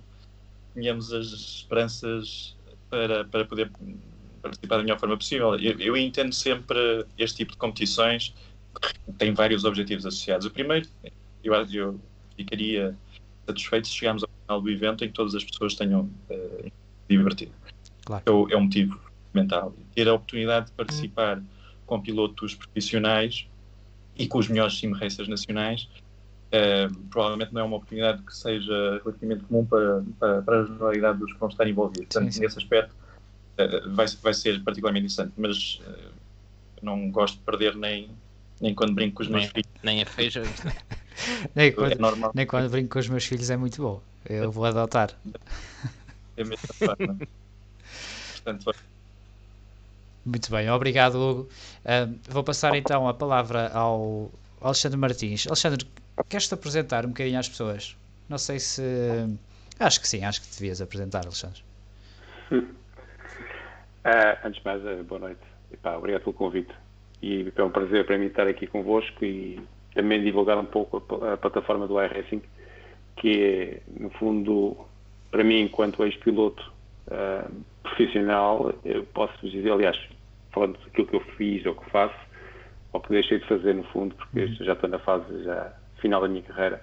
tínhamos 0.73 1.13
as 1.13 1.27
esperanças 1.27 2.55
para, 2.89 3.25
para 3.25 3.45
poder 3.45 3.71
participar 4.41 4.77
da 4.77 4.83
melhor 4.83 4.99
forma 4.99 5.17
possível. 5.17 5.55
Eu, 5.55 5.79
eu 5.79 5.97
entendo 5.97 6.33
sempre 6.33 7.05
este 7.17 7.37
tipo 7.37 7.53
de 7.53 7.57
competições 7.57 8.33
que 9.05 9.13
tem 9.13 9.33
vários 9.33 9.63
objetivos 9.63 10.05
associados. 10.05 10.45
O 10.45 10.51
primeiro, 10.51 10.87
eu, 11.43 11.53
eu 11.71 11.99
ficaria 12.35 12.95
satisfeito 13.45 13.87
se 13.87 13.93
chegarmos 13.93 14.23
ao 14.23 14.29
final 14.41 14.61
do 14.61 14.69
evento 14.69 15.03
em 15.03 15.07
que 15.07 15.13
todas 15.13 15.35
as 15.35 15.43
pessoas 15.43 15.75
tenham 15.75 16.09
uh, 16.29 16.71
divertido. 17.09 17.51
Claro. 18.05 18.23
É, 18.25 18.53
é 18.53 18.57
um 18.57 18.61
motivo 18.61 18.99
fundamental. 19.27 19.73
Ter 19.95 20.07
a 20.07 20.13
oportunidade 20.13 20.67
de 20.67 20.71
participar 20.73 21.41
com 21.85 22.01
pilotos 22.01 22.55
profissionais 22.55 23.47
e 24.17 24.27
com 24.27 24.37
os 24.37 24.47
melhores 24.47 24.77
sim 24.77 24.91
racers 24.93 25.27
nacionais 25.27 25.87
uh, 26.53 26.93
provavelmente 27.09 27.53
não 27.53 27.61
é 27.61 27.63
uma 27.63 27.77
oportunidade 27.77 28.21
que 28.21 28.35
seja 28.35 29.01
relativamente 29.03 29.43
comum 29.45 29.65
para, 29.65 30.03
para, 30.19 30.41
para 30.41 30.61
a 30.61 30.65
generalidade 30.65 31.19
dos 31.19 31.33
que 31.33 31.39
vão 31.39 31.49
estar 31.49 31.67
envolvidos. 31.67 32.07
Portanto, 32.07 32.25
sim, 32.25 32.31
sim. 32.31 32.41
nesse 32.41 32.57
aspecto 32.57 32.93
uh, 32.93 33.95
vai, 33.95 34.05
vai 34.21 34.33
ser 34.33 34.63
particularmente 34.63 35.05
interessante, 35.05 35.33
mas 35.37 35.81
uh, 35.87 36.11
não 36.81 37.09
gosto 37.11 37.37
de 37.37 37.43
perder 37.43 37.75
nem, 37.75 38.09
nem 38.61 38.75
quando 38.75 38.93
brinco 38.93 39.17
com 39.17 39.23
os 39.23 39.29
meus 39.29 39.43
nem, 39.43 39.51
filhos. 39.51 39.71
Nem 39.83 40.01
a 40.01 40.05
feijão. 40.05 40.43
nem, 41.55 41.71
quando, 41.71 41.91
é 41.91 41.95
normal. 41.95 42.31
nem 42.35 42.45
quando 42.45 42.69
brinco 42.69 42.89
com 42.89 42.99
os 42.99 43.09
meus 43.09 43.25
filhos 43.25 43.49
é 43.49 43.57
muito 43.57 43.81
bom. 43.81 44.01
Eu 44.29 44.51
vou 44.51 44.65
adotar. 44.65 45.11
É 46.37 46.43
mesma 46.43 46.73
forma. 46.73 47.17
Portanto, 48.33 48.75
muito 50.25 50.49
bem, 50.49 50.69
obrigado 50.69 51.15
Hugo. 51.15 51.49
Uh, 51.83 52.17
vou 52.29 52.43
passar 52.43 52.73
então 52.75 53.07
a 53.07 53.13
palavra 53.13 53.69
ao 53.73 54.31
Alexandre 54.61 54.97
Martins. 54.97 55.45
Alexandre, 55.47 55.85
queres-te 56.29 56.53
apresentar 56.53 57.05
um 57.05 57.09
bocadinho 57.09 57.39
às 57.39 57.49
pessoas? 57.49 57.97
Não 58.29 58.37
sei 58.37 58.59
se. 58.59 58.83
Acho 59.79 59.99
que 59.99 60.07
sim, 60.07 60.23
acho 60.23 60.41
que 60.41 60.47
te 60.47 60.59
devias 60.59 60.81
apresentar, 60.81 61.23
Alexandre. 61.25 61.61
Uh, 62.51 62.63
antes 64.45 64.61
de 64.61 64.65
mais, 64.65 64.83
uh, 64.85 65.03
boa 65.03 65.19
noite. 65.19 65.41
Epá, 65.71 65.97
obrigado 65.97 66.23
pelo 66.23 66.33
convite. 66.33 66.73
E 67.21 67.51
é 67.55 67.63
um 67.63 67.71
prazer 67.71 68.05
para 68.05 68.17
mim 68.17 68.27
estar 68.27 68.47
aqui 68.47 68.67
convosco 68.67 69.25
e 69.25 69.59
também 69.95 70.23
divulgar 70.23 70.57
um 70.57 70.65
pouco 70.65 71.03
a, 71.23 71.33
a 71.33 71.37
plataforma 71.37 71.87
do 71.87 72.01
iRacing, 72.01 72.41
que 73.17 73.43
é, 73.43 73.81
no 73.99 74.09
fundo, 74.11 74.77
para 75.31 75.43
mim, 75.43 75.61
enquanto 75.61 76.03
ex-piloto, 76.03 76.71
uh, 77.07 77.49
profissional, 77.81 78.73
eu 78.85 79.03
posso 79.05 79.33
vos 79.41 79.51
dizer, 79.51 79.71
aliás, 79.71 79.97
falando 80.51 80.77
daquilo 80.79 81.07
que 81.07 81.15
eu 81.15 81.21
fiz 81.37 81.65
ou 81.65 81.75
que 81.75 81.89
faço, 81.89 82.15
ou 82.91 82.99
que 82.99 83.09
deixei 83.09 83.39
de 83.39 83.47
fazer 83.47 83.73
no 83.73 83.83
fundo, 83.85 84.15
porque 84.15 84.41
uhum. 84.41 84.55
já 84.65 84.73
estou 84.73 84.89
na 84.89 84.99
fase 84.99 85.43
já 85.43 85.73
final 86.03 86.21
da 86.21 86.27
minha 86.27 86.43
carreira, 86.43 86.81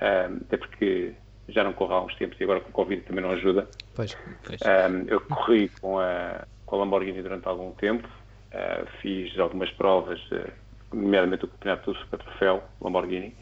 um, 0.00 0.36
até 0.36 0.56
porque 0.56 1.12
já 1.48 1.64
não 1.64 1.72
corro 1.72 1.94
há 1.94 2.04
uns 2.04 2.14
tempos 2.14 2.40
e 2.40 2.44
agora 2.44 2.60
com 2.60 2.70
o 2.70 2.72
Covid 2.72 3.02
também 3.02 3.22
não 3.22 3.32
ajuda. 3.32 3.68
Pois, 3.94 4.16
pois. 4.46 4.60
Um, 4.62 5.08
eu 5.08 5.20
corri 5.20 5.68
com 5.80 5.98
a, 5.98 6.46
com 6.64 6.76
a 6.76 6.78
Lamborghini 6.78 7.20
durante 7.20 7.46
algum 7.48 7.72
tempo, 7.72 8.06
uh, 8.06 8.86
fiz 9.00 9.36
algumas 9.38 9.70
provas, 9.72 10.20
uh, 10.30 10.50
nomeadamente 10.92 11.44
o 11.44 11.48
Campeonato 11.48 11.92
do 11.92 11.98
Super 11.98 12.20
Troféu 12.20 12.62
Lamborghini, 12.80 13.34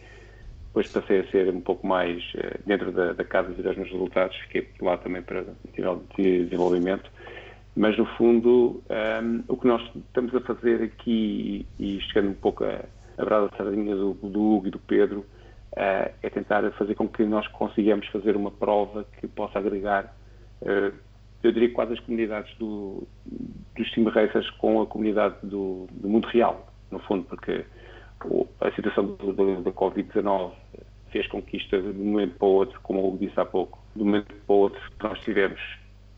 depois 0.68 0.88
passei 0.88 1.20
a 1.20 1.30
ser 1.30 1.48
um 1.50 1.60
pouco 1.60 1.86
mais 1.86 2.22
uh, 2.34 2.58
dentro 2.64 2.90
da, 2.90 3.12
da 3.12 3.24
casa 3.24 3.52
de 3.52 3.60
ver 3.60 3.70
os 3.70 3.76
meus 3.76 3.90
resultados, 3.90 4.36
fiquei 4.38 4.68
lá 4.80 4.96
também 4.96 5.20
para 5.22 5.44
nível 5.76 6.02
de 6.16 6.44
desenvolvimento. 6.44 7.10
Mas, 7.76 7.96
no 7.96 8.04
fundo, 8.16 8.82
um, 8.90 9.44
o 9.46 9.56
que 9.56 9.66
nós 9.66 9.80
estamos 9.94 10.34
a 10.34 10.40
fazer 10.40 10.82
aqui, 10.82 11.64
e, 11.78 11.96
e 11.96 12.00
chegando 12.00 12.30
um 12.30 12.34
pouco 12.34 12.64
a, 12.64 12.80
a 13.20 13.24
brada 13.24 13.50
sardinha 13.56 13.94
do, 13.94 14.14
do 14.14 14.40
Hugo 14.40 14.68
e 14.68 14.70
do 14.70 14.78
Pedro, 14.78 15.20
uh, 15.20 16.10
é 16.22 16.30
tentar 16.30 16.68
fazer 16.72 16.94
com 16.94 17.08
que 17.08 17.24
nós 17.24 17.46
consigamos 17.48 18.06
fazer 18.08 18.36
uma 18.36 18.50
prova 18.50 19.04
que 19.20 19.26
possa 19.28 19.58
agregar, 19.58 20.14
uh, 20.62 20.92
eu 21.42 21.52
diria 21.52 21.72
quase 21.72 21.94
as 21.94 22.00
comunidades 22.00 22.54
do, 22.58 23.06
dos 23.76 23.90
sim 23.92 24.04
racers 24.04 24.48
com 24.52 24.82
a 24.82 24.86
comunidade 24.86 25.36
do, 25.42 25.86
do 25.90 26.08
mundo 26.08 26.26
real, 26.28 26.70
no 26.90 26.98
fundo, 27.00 27.24
porque 27.24 27.64
a 28.60 28.70
situação 28.72 29.16
da 29.16 29.72
Covid-19 29.72 30.52
fez 31.10 31.26
com 31.28 31.40
que 31.42 31.56
isto, 31.56 31.70
de 31.80 32.00
um 32.00 32.04
momento 32.04 32.36
para 32.36 32.46
o 32.46 32.50
outro, 32.50 32.80
como 32.82 33.00
eu 33.00 33.16
disse 33.18 33.40
há 33.40 33.44
pouco, 33.44 33.78
de 33.96 34.02
um 34.02 34.06
momento 34.06 34.26
para 34.26 34.54
o 34.54 34.58
outro, 34.58 34.80
nós 35.02 35.18
tivemos 35.20 35.60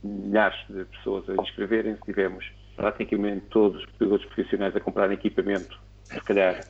milhares 0.03 0.59
de 0.69 0.85
pessoas 0.85 1.29
a 1.31 1.35
inscreverem-se, 1.35 2.01
tivemos 2.03 2.45
praticamente 2.77 3.47
todos 3.51 3.83
os 3.83 3.91
pilotos 3.93 4.27
profissionais 4.27 4.75
a 4.75 4.81
comprar 4.81 5.11
equipamento, 5.13 5.79
se 6.11 6.21
calhar 6.21 6.65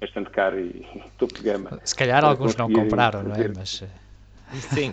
bastante 0.00 0.30
caro 0.30 0.58
e 0.58 0.86
topo 1.18 1.34
de 1.34 1.42
gama. 1.42 1.80
Se 1.84 1.94
calhar 1.94 2.24
alguns 2.24 2.56
não 2.56 2.70
compraram, 2.70 3.22
não 3.22 3.34
é? 3.34 3.48
Mas... 3.48 3.82
Eh, 3.82 3.88
Sim. 4.74 4.90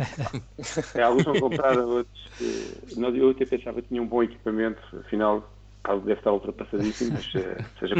é, 0.95 1.01
alguns 1.03 1.25
não 1.25 1.39
compraram, 1.39 1.87
outros. 1.87 2.31
Eh, 2.41 3.17
eu 3.17 3.29
até 3.29 3.45
pensava 3.45 3.81
que 3.81 3.89
tinha 3.89 4.01
um 4.01 4.07
bom 4.07 4.23
equipamento, 4.23 4.81
afinal, 4.97 5.51
deve 5.85 6.13
estar 6.13 6.31
ultrapassadíssimo, 6.31 7.13
mas 7.13 7.35
eh, 7.35 7.65
seja 7.79 7.95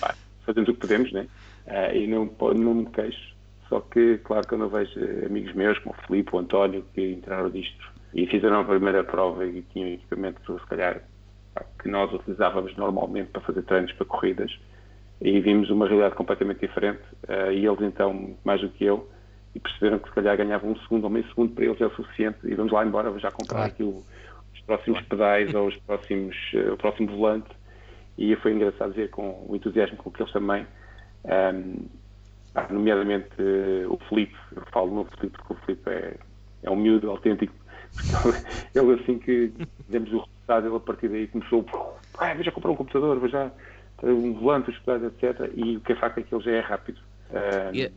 pá, 0.00 0.14
fazemos 0.44 0.68
o 0.68 0.74
que 0.74 0.80
podemos, 0.80 1.12
né? 1.12 1.28
Uh, 1.66 1.96
e 1.96 2.06
não, 2.06 2.30
não 2.54 2.74
me 2.74 2.86
queixo. 2.86 3.34
Só 3.68 3.80
que, 3.80 4.18
claro 4.18 4.46
que 4.46 4.54
eu 4.54 4.58
não 4.58 4.68
vejo 4.68 4.92
amigos 5.24 5.54
meus, 5.54 5.78
como 5.78 5.94
o 5.94 6.06
Filipe, 6.06 6.34
o 6.34 6.38
António, 6.38 6.84
que 6.94 7.12
entraram 7.12 7.50
disto 7.50 7.92
e 8.12 8.26
fizeram 8.26 8.60
a 8.60 8.64
primeira 8.64 9.02
prova 9.02 9.44
e 9.44 9.62
tinham 9.72 9.88
equipamento, 9.88 10.58
se 10.58 10.66
calhar, 10.66 11.02
que 11.82 11.88
nós 11.88 12.12
utilizávamos 12.12 12.76
normalmente 12.76 13.30
para 13.30 13.42
fazer 13.42 13.62
treinos 13.62 13.92
para 13.92 14.06
corridas. 14.06 14.56
E 15.24 15.40
vimos 15.40 15.70
uma 15.70 15.86
realidade 15.88 16.14
completamente 16.14 16.60
diferente. 16.60 17.02
Uh, 17.26 17.50
e 17.50 17.66
eles, 17.66 17.80
então, 17.80 18.36
mais 18.44 18.60
do 18.60 18.68
que 18.68 18.84
eu, 18.84 19.08
e 19.54 19.60
perceberam 19.60 19.98
que 19.98 20.08
se 20.08 20.14
calhar 20.14 20.36
ganhavam 20.36 20.72
um 20.72 20.76
segundo 20.76 21.04
ou 21.04 21.10
meio 21.10 21.26
segundo 21.28 21.54
para 21.54 21.64
eles 21.64 21.80
é 21.80 21.86
o 21.86 21.94
suficiente 21.94 22.38
e 22.44 22.54
vamos 22.54 22.72
lá 22.72 22.84
embora, 22.84 23.10
vou 23.10 23.20
já 23.20 23.30
comprar 23.30 23.56
claro. 23.56 23.72
aqui 23.72 23.82
o, 23.82 24.04
os 24.52 24.60
próximos 24.62 25.00
pedais 25.02 25.54
ou 25.54 25.68
os 25.68 25.76
próximos, 25.76 26.36
uh, 26.54 26.72
o 26.72 26.76
próximo 26.76 27.08
volante 27.08 27.50
e 28.18 28.34
foi 28.36 28.52
engraçado 28.52 28.92
ver 28.92 29.10
com 29.10 29.46
o 29.48 29.54
entusiasmo 29.54 29.96
com 29.96 30.10
que 30.10 30.22
eles 30.22 30.32
também, 30.32 30.66
um, 31.24 31.86
nomeadamente 32.70 33.30
uh, 33.40 33.92
o 33.92 33.98
Felipe, 34.08 34.36
eu 34.54 34.62
falo 34.72 34.92
no 34.92 35.04
Felipe 35.04 35.38
porque 35.38 35.52
o 35.52 35.56
Felipe 35.64 35.90
é, 35.90 36.16
é 36.64 36.70
um 36.70 36.76
miúdo 36.76 37.10
autêntico, 37.10 37.54
ele 38.74 39.00
assim 39.00 39.18
que 39.18 39.52
demos 39.88 40.12
o 40.12 40.18
resultado, 40.18 40.66
ele 40.66 40.76
a 40.76 40.80
partir 40.80 41.08
daí 41.08 41.28
começou, 41.28 41.64
ah, 42.18 42.34
vou 42.34 42.42
já 42.42 42.50
comprar 42.50 42.72
um 42.72 42.76
computador, 42.76 43.18
vou 43.18 43.28
já 43.28 43.52
um 44.10 44.34
volante, 44.34 44.70
os 44.70 44.78
pedais, 44.78 45.04
etc. 45.04 45.50
E 45.54 45.76
o 45.76 45.80
que 45.80 45.92
é 45.92 45.96
facto 45.96 46.18
é 46.18 46.22
que 46.22 46.34
ele 46.34 46.44
já 46.44 46.52
é 46.52 46.60
rápido. 46.60 47.00
Um, 47.30 47.74
yeah. 47.74 47.94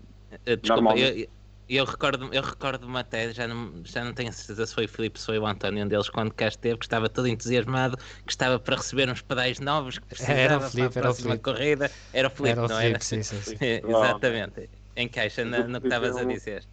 Uh, 0.48 0.58
desculpa, 0.58 0.98
eu, 0.98 1.28
eu 1.70 1.84
recordo, 1.84 2.30
eu 2.34 2.42
recordo-me 2.42 2.98
até, 2.98 3.34
já 3.34 3.48
não, 3.48 3.72
já 3.84 4.04
não 4.04 4.14
tenho 4.14 4.32
certeza 4.32 4.66
se 4.66 4.74
foi 4.74 4.86
o 4.86 4.90
Filipe, 4.90 5.20
se 5.20 5.26
foi 5.26 5.38
o 5.38 5.46
António, 5.46 5.84
um 5.84 5.88
deles, 5.88 6.10
quando 6.10 6.34
cá 6.34 6.48
esteve, 6.48 6.78
que 6.78 6.86
estava 6.86 7.10
todo 7.10 7.28
entusiasmado, 7.28 7.98
que 7.98 8.32
estava 8.32 8.58
para 8.58 8.78
receber 8.78 9.10
uns 9.10 9.22
pedais 9.22 9.60
novos 9.60 10.00
que 10.00 10.08
precisava 10.08 10.40
era 10.40 10.58
o 10.58 10.62
Filipe, 10.62 10.94
para 10.94 11.00
a 11.00 11.04
próxima 11.04 11.32
era 11.32 11.40
o 11.40 11.44
corrida. 11.44 11.92
Era 12.14 12.28
o 12.28 12.32
Filipe, 12.32 12.52
era 12.52 12.66
o 12.66 12.68
não 12.70 12.78
Filipe, 12.78 12.90
era? 12.96 13.00
Sim, 13.02 13.24
sim, 13.24 13.42
sim. 13.42 13.58
Exatamente. 13.88 14.70
Encaixa 14.96 15.44
no, 15.44 15.68
no 15.68 15.82
que 15.82 15.88
estavas 15.88 16.16
a 16.16 16.24
dizer. 16.24 16.64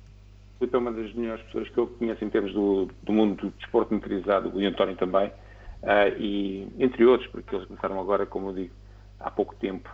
Filipe 0.59 0.77
é 0.77 0.79
uma 0.79 0.93
das 0.93 1.13
melhores 1.13 1.43
pessoas 1.47 1.69
que 1.69 1.79
eu 1.79 1.87
conheço 1.89 2.25
em 2.25 2.31
termos 2.31 2.53
do, 2.53 2.89
do 3.03 3.13
mundo 3.13 3.47
do 3.47 3.51
desporto 3.59 3.93
motorizado, 3.93 4.57
o 4.57 4.61
António 4.61 4.97
também, 4.97 5.27
uh, 5.27 6.21
e 6.21 6.69
entre 6.79 7.05
outros, 7.05 7.29
porque 7.31 7.55
eles 7.55 7.67
começaram 7.67 8.01
agora, 8.01 8.25
como 8.27 8.51
eu 8.51 8.55
digo, 8.55 8.75
há 9.21 9.31
pouco 9.31 9.55
tempo, 9.57 9.89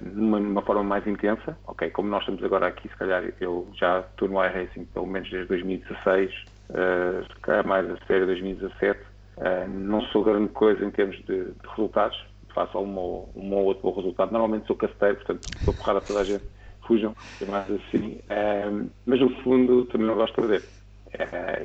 numa, 0.00 0.40
numa, 0.40 0.62
forma 0.62 0.82
mais 0.82 1.06
intensa, 1.06 1.56
ok? 1.66 1.90
Como 1.90 2.08
nós 2.08 2.20
estamos 2.20 2.42
agora 2.42 2.66
aqui, 2.66 2.88
se 2.88 2.96
calhar 2.96 3.22
eu 3.40 3.68
já 3.74 4.00
estou 4.00 4.28
no 4.28 4.42
iRacing 4.42 4.86
pelo 4.86 5.06
menos 5.06 5.30
desde 5.30 5.48
2016, 5.48 6.30
uh, 6.70 7.24
se 7.24 7.40
calhar 7.40 7.66
mais 7.66 7.90
a 7.90 7.96
sério 8.06 8.26
2017, 8.26 9.00
uh, 9.36 9.68
não 9.68 10.00
sou 10.02 10.24
grande 10.24 10.48
coisa 10.48 10.84
em 10.84 10.90
termos 10.90 11.16
de, 11.26 11.44
de 11.44 11.68
resultados, 11.68 12.16
faço 12.54 12.78
um 12.78 12.96
ou, 12.96 13.30
ou 13.34 13.64
outro 13.64 13.82
bom 13.82 13.96
resultado, 13.96 14.32
normalmente 14.32 14.66
sou 14.66 14.76
casteiro, 14.76 15.16
portanto 15.16 15.42
sou 15.64 15.74
porrada 15.74 16.02
a 16.18 16.24
gente, 16.24 16.44
fujam, 16.86 17.14
é 17.40 17.44
mais 17.44 17.70
assim, 17.70 18.18
uh, 18.30 18.90
mas 19.04 19.20
no 19.20 19.30
fundo 19.42 19.84
também 19.86 20.06
não 20.06 20.14
gosto 20.14 20.40
de 20.40 20.48
perder. 20.48 20.68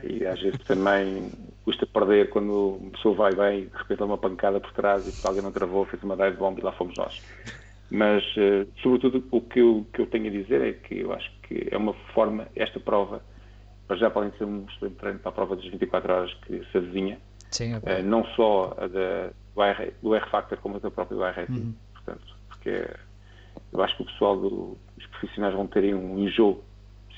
e 0.03 0.25
às 0.25 0.39
vezes 0.39 0.59
também 0.65 1.31
custa 1.63 1.85
perder 1.85 2.29
quando 2.29 2.79
a 2.87 2.91
pessoa 2.91 3.15
vai 3.15 3.35
bem 3.35 3.59
e 3.61 3.65
de 3.67 3.77
repente 3.77 3.99
dá 3.99 4.05
uma 4.05 4.17
pancada 4.17 4.59
por 4.59 4.71
trás 4.73 5.05
e 5.07 5.27
alguém 5.27 5.43
não 5.43 5.51
travou, 5.51 5.85
fez 5.85 6.01
uma 6.03 6.15
dive 6.15 6.37
bomb 6.37 6.57
e 6.57 6.61
lá 6.61 6.71
fomos 6.71 6.95
nós. 6.97 7.21
Mas, 7.89 8.23
uh, 8.37 8.67
sobretudo, 8.81 9.23
o 9.31 9.41
que 9.41 9.59
eu, 9.59 9.85
que 9.93 10.01
eu 10.01 10.07
tenho 10.07 10.27
a 10.27 10.29
dizer 10.29 10.61
é 10.61 10.71
que 10.71 10.99
eu 10.99 11.11
acho 11.11 11.29
que 11.43 11.67
é 11.69 11.77
uma 11.77 11.93
forma, 12.13 12.47
esta 12.55 12.79
prova, 12.79 13.21
para 13.85 13.97
já 13.97 14.09
podem 14.09 14.31
ser 14.37 14.45
um 14.45 14.65
excelente 14.69 14.95
treino 14.95 15.19
para 15.19 15.29
a 15.29 15.33
prova 15.33 15.55
das 15.57 15.65
24 15.65 16.13
horas 16.13 16.33
que 16.45 16.65
se 16.71 16.77
avizinha. 16.77 17.19
Sim, 17.49 17.75
uh, 17.75 17.81
não 18.03 18.23
só 18.27 18.73
a 18.77 18.87
da, 18.87 19.31
do, 19.53 19.61
R, 19.61 19.93
do 20.01 20.15
R-Factor, 20.15 20.57
como 20.59 20.77
a 20.77 20.79
da 20.79 20.89
própria 20.89 21.17
do 21.17 21.23
R 21.25 21.45
uhum. 21.49 21.73
Portanto, 21.93 22.35
porque 22.47 22.87
eu 23.73 23.83
acho 23.83 23.97
que 23.97 24.03
o 24.03 24.05
pessoal, 24.05 24.37
do, 24.37 24.77
os 24.97 25.05
profissionais 25.07 25.53
vão 25.53 25.67
terem 25.67 25.93
um 25.93 26.17
enjoo 26.17 26.63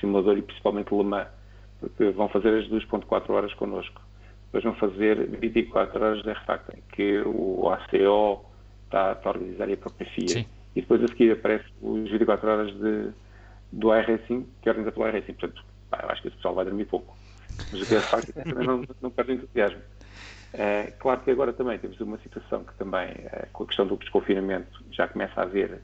simulador 0.00 0.36
e 0.36 0.42
principalmente 0.42 0.92
o 0.92 0.98
Le 1.00 1.08
Mans, 1.08 1.28
porque 1.78 2.10
vão 2.10 2.28
fazer 2.28 2.58
as 2.58 2.68
2.4 2.68 3.30
horas 3.30 3.54
connosco. 3.54 4.02
Depois 4.54 4.64
vão 4.64 4.74
fazer 4.74 5.26
24 5.40 6.02
horas 6.02 6.22
de 6.22 6.30
R-Factor, 6.30 6.76
que 6.92 7.20
o 7.26 7.68
ACO 7.70 8.44
está, 8.84 9.12
está 9.12 9.28
a 9.28 9.32
organizar 9.32 9.68
e 9.68 9.72
a 9.72 9.76
própria 9.76 10.08
FIA. 10.10 10.28
Sim 10.28 10.46
e 10.74 10.80
depois 10.80 11.02
a 11.04 11.08
seguir 11.08 11.32
aparece 11.32 11.64
os 11.80 12.10
24 12.10 12.48
horas 12.48 12.74
de, 12.74 13.12
do 13.72 13.94
iRacing, 13.94 14.46
que 14.60 14.68
é 14.68 14.72
organizado 14.72 14.96
pelo 14.96 15.08
iRacing. 15.08 15.32
Portanto, 15.34 15.64
pá, 15.88 16.00
eu 16.02 16.10
acho 16.10 16.22
que 16.22 16.28
esse 16.28 16.36
pessoal 16.36 16.54
vai 16.54 16.64
dormir 16.64 16.86
pouco. 16.86 17.16
Mas 17.70 17.80
o 17.80 17.86
que 17.86 17.94
é 17.94 18.02
facto 18.02 18.30
é 18.30 18.32
que 18.42 18.48
também 18.50 18.66
não, 18.66 18.84
não 19.00 19.10
perde 19.10 19.32
entusiasmo. 19.34 19.80
É, 20.52 20.92
claro 20.98 21.20
que 21.20 21.30
agora 21.30 21.52
também 21.52 21.78
temos 21.78 22.00
uma 22.00 22.18
situação 22.18 22.64
que 22.64 22.74
também, 22.74 23.08
é, 23.08 23.48
com 23.52 23.64
a 23.64 23.66
questão 23.66 23.86
do 23.86 23.96
desconfinamento, 23.96 24.84
já 24.90 25.08
começa 25.08 25.40
a 25.40 25.44
haver 25.44 25.80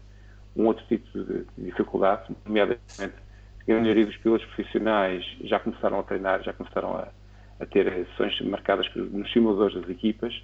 um 0.56 0.66
outro 0.66 0.84
tipo 0.86 1.06
de, 1.12 1.44
de 1.56 1.64
dificuldade, 1.70 2.24
nomeadamente 2.44 3.14
a 3.68 3.72
maioria 3.72 4.04
dos 4.04 4.16
pilotos 4.16 4.44
profissionais 4.48 5.24
já 5.42 5.60
começaram 5.60 6.00
a 6.00 6.02
treinar, 6.02 6.42
já 6.42 6.52
começaram 6.52 6.96
a, 6.96 7.08
a 7.60 7.66
ter 7.66 8.06
sessões 8.06 8.40
marcadas 8.40 8.88
nos 8.94 9.30
simuladores 9.32 9.75
das 9.75 9.88
equipas, 9.88 10.34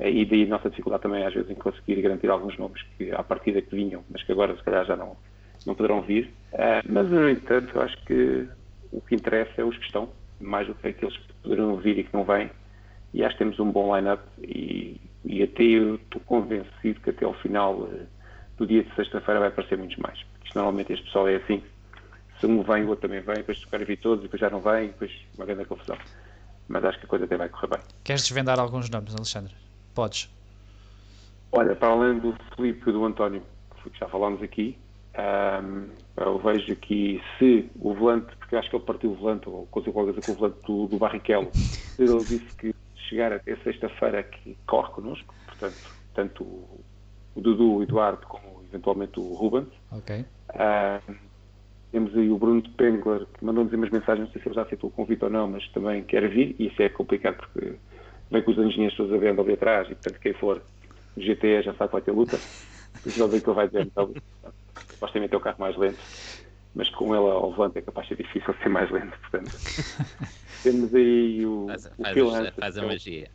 é, 0.00 0.10
e 0.10 0.24
daí 0.24 0.44
a 0.44 0.48
nossa 0.48 0.70
dificuldade 0.70 1.02
também 1.02 1.24
às 1.24 1.34
vezes 1.34 1.50
em 1.50 1.54
conseguir 1.54 2.00
garantir 2.00 2.30
alguns 2.30 2.56
nomes 2.56 2.82
que 2.96 3.10
à 3.12 3.22
partida 3.22 3.60
que 3.60 3.76
vinham, 3.76 4.02
mas 4.10 4.22
que 4.22 4.32
agora 4.32 4.56
se 4.56 4.62
calhar 4.62 4.84
já 4.86 4.96
não, 4.96 5.16
não 5.66 5.74
poderão 5.74 6.00
vir. 6.00 6.32
Uh, 6.52 6.82
mas 6.88 7.10
no 7.10 7.28
entanto, 7.28 7.70
eu 7.74 7.82
acho 7.82 7.96
que 8.04 8.48
o 8.90 9.00
que 9.02 9.14
interessa 9.14 9.52
é 9.58 9.64
os 9.64 9.76
que 9.76 9.84
estão, 9.84 10.08
mais 10.40 10.66
do 10.66 10.74
que 10.74 10.88
aqueles 10.88 11.16
que 11.16 11.32
poderão 11.42 11.76
vir 11.76 11.98
e 11.98 12.04
que 12.04 12.14
não 12.14 12.24
vêm. 12.24 12.50
E 13.12 13.22
acho 13.22 13.34
que 13.34 13.44
temos 13.44 13.60
um 13.60 13.70
bom 13.70 13.94
line-up 13.94 14.22
e, 14.38 14.98
e 15.24 15.42
até 15.42 15.62
eu 15.64 15.96
estou 15.96 16.20
convencido 16.22 17.00
que 17.00 17.10
até 17.10 17.26
ao 17.26 17.34
final 17.34 17.74
uh, 17.74 18.06
do 18.56 18.66
dia 18.66 18.82
de 18.82 18.94
sexta-feira 18.94 19.40
vai 19.40 19.48
aparecer 19.50 19.76
muitos 19.76 19.98
mais. 19.98 20.22
Porque 20.38 20.52
normalmente 20.54 20.94
este 20.94 21.04
pessoal 21.04 21.28
é 21.28 21.36
assim. 21.36 21.62
Se 22.38 22.46
um 22.46 22.62
vem, 22.62 22.84
o 22.84 22.88
outro 22.88 23.06
também 23.06 23.20
vem, 23.20 23.36
depois 23.36 23.62
querem 23.66 23.84
vir 23.86 23.98
todos, 23.98 24.22
depois 24.22 24.40
já 24.40 24.48
não 24.48 24.60
vem, 24.60 24.86
depois 24.86 25.12
uma 25.36 25.44
grande 25.44 25.66
confusão. 25.66 25.98
Mas 26.70 26.84
acho 26.84 27.00
que 27.00 27.04
a 27.04 27.08
coisa 27.08 27.24
até 27.24 27.36
vai 27.36 27.48
correr 27.48 27.66
bem. 27.66 27.80
Queres 28.04 28.22
desvendar 28.22 28.60
alguns 28.60 28.88
nomes, 28.88 29.12
Alexandre? 29.12 29.52
Podes. 29.92 30.30
Olha, 31.50 31.74
para 31.74 31.88
além 31.88 32.20
do 32.20 32.32
Felipe 32.54 32.88
e 32.88 32.92
do 32.92 33.04
António, 33.04 33.42
que 33.82 33.98
já 33.98 34.08
falámos 34.08 34.40
aqui, 34.40 34.78
um, 35.18 35.88
eu 36.16 36.38
vejo 36.38 36.72
aqui 36.72 37.20
se 37.36 37.68
o 37.74 37.92
volante, 37.92 38.36
porque 38.36 38.54
acho 38.54 38.70
que 38.70 38.76
ele 38.76 38.84
partiu 38.84 39.10
o 39.10 39.14
volante, 39.16 39.48
ou 39.48 39.66
conseguiu 39.66 39.94
qualquer 39.94 40.12
coisa 40.12 40.26
com 40.26 40.32
o 40.32 40.34
volante 40.36 40.58
do, 40.64 40.86
do 40.86 40.96
Barrichello, 40.96 41.50
ele 41.98 42.24
disse 42.24 42.46
que 42.56 42.72
chegar 43.08 43.32
até 43.32 43.56
sexta-feira 43.56 44.22
que 44.22 44.56
corre 44.64 44.92
connosco, 44.92 45.34
portanto, 45.46 45.76
tanto 46.14 46.44
o, 46.44 46.80
o 47.34 47.40
Dudu, 47.40 47.78
o 47.78 47.82
Eduardo, 47.82 48.24
como 48.28 48.62
eventualmente 48.68 49.18
o 49.18 49.34
Rubens. 49.34 49.68
Ok. 49.90 50.24
Um, 50.54 51.29
temos 51.92 52.16
aí 52.16 52.30
o 52.30 52.38
Bruno 52.38 52.62
de 52.62 52.70
Pengler, 52.70 53.26
que 53.26 53.44
mandou-nos 53.44 53.72
umas 53.72 53.90
mensagens, 53.90 54.26
não 54.26 54.32
sei 54.32 54.40
se 54.40 54.48
ele 54.48 54.54
já 54.54 54.62
aceitou 54.62 54.90
o 54.90 54.92
convite 54.92 55.24
ou 55.24 55.30
não, 55.30 55.48
mas 55.48 55.66
também 55.68 56.02
quer 56.04 56.28
vir, 56.28 56.54
e 56.58 56.68
isso 56.68 56.80
é 56.82 56.88
complicado 56.88 57.36
porque 57.36 57.74
vem 58.30 58.42
com 58.42 58.50
os 58.52 58.58
engenheiros 58.58 58.96
todos 58.96 59.12
a 59.12 59.16
vendo 59.16 59.40
ali 59.40 59.54
atrás 59.54 59.88
e, 59.90 59.94
portanto, 59.94 60.20
quem 60.20 60.32
for 60.34 60.62
GT 61.16 61.62
já 61.62 61.74
sabe 61.74 61.88
que 61.88 61.92
vai 61.92 62.02
ter 62.02 62.12
luta. 62.12 62.38
Ele 63.04 63.28
vem 63.28 63.40
que 63.40 63.48
ele 63.48 63.56
vai 63.56 63.66
dizer, 63.66 63.86
então, 63.86 64.12
supostamente 64.90 65.34
é 65.34 65.36
o 65.36 65.40
carro 65.40 65.56
mais 65.58 65.76
lento, 65.76 65.98
mas 66.74 66.88
com 66.90 67.14
ele 67.14 67.30
ao 67.30 67.52
volante 67.52 67.78
é 67.78 67.82
capaz 67.82 68.06
de 68.08 68.16
ser 68.16 68.22
difícil 68.22 68.54
ser 68.62 68.68
mais 68.68 68.90
lento, 68.90 69.18
portanto. 69.20 69.50
Temos 70.62 70.94
aí 70.94 71.44
o, 71.46 71.66
faz, 71.66 71.86
o 71.86 72.02
faz, 72.02 72.14
Phil 72.14 72.30
Hansen, 72.30 72.52
faz 72.52 72.78
a 72.78 72.82
é 72.82 72.86
magia. 72.86 73.30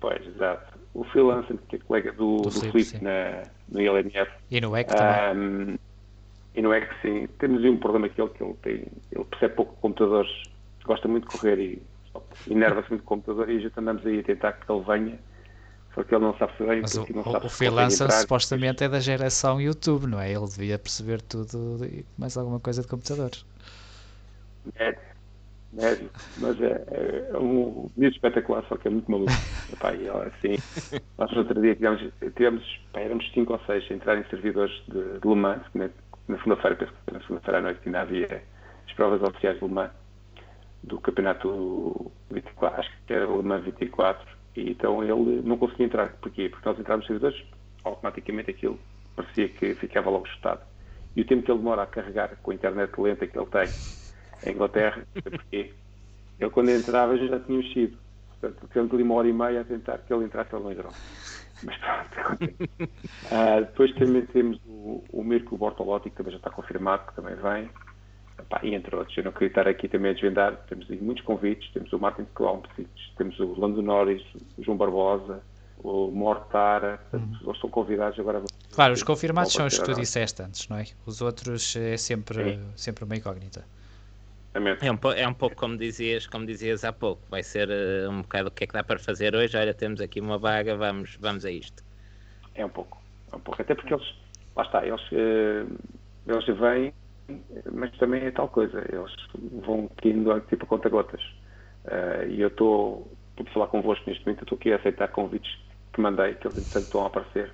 Pois, 0.00 0.26
exato. 0.26 0.78
O 0.94 1.04
Phil 1.04 1.30
Hansen, 1.30 1.58
que 1.68 1.76
é 1.76 1.78
colega 1.78 2.12
do, 2.12 2.38
do, 2.38 2.48
do 2.48 2.60
Felipe 2.72 3.02
na, 3.02 3.42
no 3.68 3.80
ILMF. 3.80 4.30
E 4.50 4.60
no 4.60 4.76
EC 4.76 4.88
também. 4.88 5.72
Um, 5.72 5.78
e 6.56 6.62
no 6.62 6.74
EC, 6.74 6.88
sim. 7.02 7.28
Temos 7.38 7.62
aí 7.62 7.70
um 7.70 7.76
problema 7.76 8.08
que 8.08 8.20
ele, 8.20 8.30
que 8.30 8.42
ele 8.42 8.54
tem, 8.62 8.86
ele 9.12 9.24
percebe 9.24 9.54
pouco 9.54 9.74
computadores, 9.76 10.30
gosta 10.84 11.06
muito 11.06 11.28
de 11.28 11.38
correr 11.38 11.58
e 11.58 11.82
enerva-se 12.50 12.88
muito 12.90 13.04
com 13.04 13.14
o 13.14 13.18
computador 13.18 13.50
e 13.50 13.60
gente 13.60 13.78
andamos 13.78 14.04
aí 14.06 14.20
a 14.20 14.22
tentar 14.22 14.52
que 14.52 14.72
ele 14.72 14.82
venha, 14.82 15.18
só 15.94 16.02
que 16.02 16.14
ele 16.14 16.24
não 16.24 16.36
sabe 16.38 16.56
se 16.56 16.64
vem. 16.64 16.80
Mas 16.80 16.94
o, 16.94 17.06
não 17.12 17.24
sabe 17.24 17.46
o 17.46 17.50
freelancer 17.50 18.10
supostamente 18.10 18.84
é 18.84 18.88
da 18.88 19.00
geração 19.00 19.60
YouTube, 19.60 20.06
não 20.06 20.18
é? 20.18 20.32
Ele 20.32 20.46
devia 20.46 20.78
perceber 20.78 21.20
tudo 21.20 21.84
e 21.84 22.06
mais 22.16 22.36
alguma 22.38 22.58
coisa 22.58 22.80
de 22.80 22.88
computadores. 22.88 23.44
É, 24.76 24.88
é 25.78 25.98
mas 26.38 26.60
é, 26.62 26.84
é, 26.90 27.30
é 27.34 27.38
um 27.38 27.90
vídeo 27.96 28.14
espetacular, 28.14 28.64
só 28.68 28.78
que 28.78 28.88
é 28.88 28.90
muito 28.90 29.10
maluco. 29.10 29.32
Epá, 29.72 29.94
e, 29.94 30.08
assim, 30.08 30.56
nós 31.18 31.30
no 31.32 31.38
outro 31.38 31.60
dia 31.60 31.74
tivemos, 31.74 32.02
tivemos 32.34 32.80
pá, 32.92 33.00
éramos 33.00 33.30
5 33.32 33.52
ou 33.52 33.60
6 33.66 33.90
a 33.90 33.94
entrar 33.94 34.18
em 34.18 34.24
servidores 34.30 34.74
de, 34.88 35.18
de 35.18 35.28
Le 35.28 35.34
Mans, 35.34 35.62
na, 35.74 35.90
na 36.28 36.36
segunda-feira, 36.38 36.76
penso 36.76 36.92
que 37.06 37.12
na 37.12 37.20
segunda-feira 37.20 37.58
à 37.58 37.62
noite 37.62 37.80
ainda 37.86 38.00
havia 38.00 38.42
as 38.86 38.92
provas 38.94 39.22
oficiais 39.22 39.58
de 39.58 39.64
Le 39.64 39.90
do 40.82 41.00
campeonato 41.00 42.12
24, 42.30 42.80
acho 42.80 42.90
que 43.06 43.12
era 43.12 43.28
o 43.28 43.34
Alemão 43.34 43.60
24, 43.60 44.26
e 44.56 44.70
então 44.70 45.02
ele 45.02 45.42
não 45.42 45.58
conseguia 45.58 45.86
entrar. 45.86 46.12
Porquê? 46.20 46.48
Porque 46.48 46.68
nós 46.68 46.78
entramos 46.78 47.02
nos 47.02 47.06
servidores, 47.08 47.44
automaticamente 47.84 48.50
aquilo 48.50 48.78
parecia 49.16 49.48
que 49.48 49.74
ficava 49.74 50.10
logo 50.10 50.26
estado. 50.28 50.60
E 51.16 51.22
o 51.22 51.24
tempo 51.24 51.42
que 51.42 51.50
ele 51.50 51.58
demora 51.58 51.82
a 51.82 51.86
carregar 51.86 52.36
com 52.42 52.50
a 52.50 52.54
internet 52.54 52.92
lenta 53.00 53.26
que 53.26 53.38
ele 53.38 53.46
tem 53.46 53.68
em 54.44 54.54
Inglaterra, 54.54 55.06
porque 55.22 55.72
ele 56.38 56.50
quando 56.50 56.68
entrava 56.68 57.16
já 57.16 57.40
tinha 57.40 57.58
mexido. 57.58 57.96
Portanto, 58.38 58.68
tivemos 58.68 58.92
ali 58.92 59.02
uma 59.02 59.14
hora 59.14 59.28
e 59.28 59.32
meia 59.32 59.60
a 59.62 59.64
tentar 59.64 59.98
que 59.98 60.12
ele 60.12 60.26
entrasse, 60.26 60.52
não 60.52 60.70
entrou. 60.70 60.92
Mas 61.62 61.76
pronto. 61.78 62.54
uh, 62.82 63.60
depois 63.60 63.92
também 63.94 64.26
temos 64.26 64.60
o, 64.66 65.04
o 65.10 65.24
Mirko 65.24 65.56
Bortolotti, 65.56 66.10
que 66.10 66.16
também 66.16 66.32
já 66.32 66.38
está 66.38 66.50
confirmado, 66.50 67.06
que 67.06 67.14
também 67.14 67.34
vem. 67.36 67.70
Epá, 68.38 68.60
e 68.62 68.74
entre 68.74 68.94
outros, 68.94 69.16
eu 69.16 69.24
não 69.24 69.32
queria 69.32 69.48
estar 69.48 69.66
aqui 69.66 69.88
também 69.88 70.10
a 70.10 70.14
desvendar, 70.14 70.56
temos 70.68 70.88
muitos 71.00 71.24
convites, 71.24 71.70
temos 71.72 71.90
o 71.92 71.98
Martin 71.98 72.26
Klompsic, 72.34 72.88
temos 73.16 73.38
o 73.40 73.58
Lando 73.58 73.80
Norris, 73.80 74.22
o 74.58 74.62
João 74.62 74.76
Barbosa, 74.76 75.42
o 75.78 76.10
Mortara, 76.10 77.00
uhum. 77.12 77.54
são 77.54 77.70
convidados 77.70 78.18
agora. 78.18 78.42
Claro, 78.72 78.92
os 78.92 79.02
confirmados 79.02 79.52
são 79.52 79.66
os 79.66 79.78
que 79.78 79.84
tu 79.84 79.94
disseste 79.94 80.42
antes, 80.42 80.68
não 80.68 80.76
é? 80.76 80.84
Os 81.06 81.22
outros 81.22 81.76
é 81.76 81.96
sempre, 81.96 82.58
sempre 82.76 83.04
uma 83.04 83.16
incógnita. 83.16 83.64
É 84.82 84.90
um, 84.90 84.98
é 85.12 85.28
um 85.28 85.34
pouco 85.34 85.56
como 85.56 85.76
dizias, 85.76 86.26
como 86.26 86.46
dizias 86.46 86.84
há 86.84 86.92
pouco, 86.92 87.22
vai 87.28 87.42
ser 87.42 87.68
uh, 87.68 88.10
um 88.10 88.22
bocado 88.22 88.48
o 88.48 88.50
que 88.50 88.64
é 88.64 88.66
que 88.66 88.72
dá 88.72 88.82
para 88.82 88.98
fazer 88.98 89.34
hoje, 89.34 89.56
olha, 89.56 89.74
temos 89.74 90.00
aqui 90.00 90.20
uma 90.20 90.38
vaga, 90.38 90.76
vamos, 90.76 91.16
vamos 91.20 91.44
a 91.44 91.50
isto. 91.50 91.82
É 92.54 92.64
um 92.64 92.68
pouco, 92.68 92.98
é 93.32 93.36
um 93.36 93.40
pouco, 93.40 93.60
até 93.60 93.74
porque 93.74 93.92
eles, 93.92 94.14
lá 94.54 94.62
está, 94.62 94.86
eles, 94.86 95.02
uh, 95.12 95.78
eles 96.26 96.58
vêm 96.58 96.92
mas 97.72 97.90
também 97.98 98.24
é 98.24 98.30
tal 98.30 98.48
coisa, 98.48 98.84
eles 98.92 99.12
vão 99.64 99.90
indo 100.04 100.40
tipo 100.42 100.64
a 100.64 100.68
conta-gotas. 100.68 101.20
Uh, 101.84 102.28
e 102.28 102.40
eu 102.40 102.48
estou, 102.48 103.10
por 103.36 103.48
falar 103.48 103.66
convosco 103.68 104.04
neste 104.08 104.24
momento, 104.24 104.40
eu 104.40 104.44
estou 104.44 104.56
aqui 104.58 104.72
a 104.72 104.76
aceitar 104.76 105.08
convites 105.08 105.58
que 105.92 106.00
mandei, 106.00 106.34
que 106.34 106.46
eles 106.46 106.58
entretanto 106.58 106.84
estão 106.86 107.02
a 107.02 107.06
aparecer. 107.06 107.52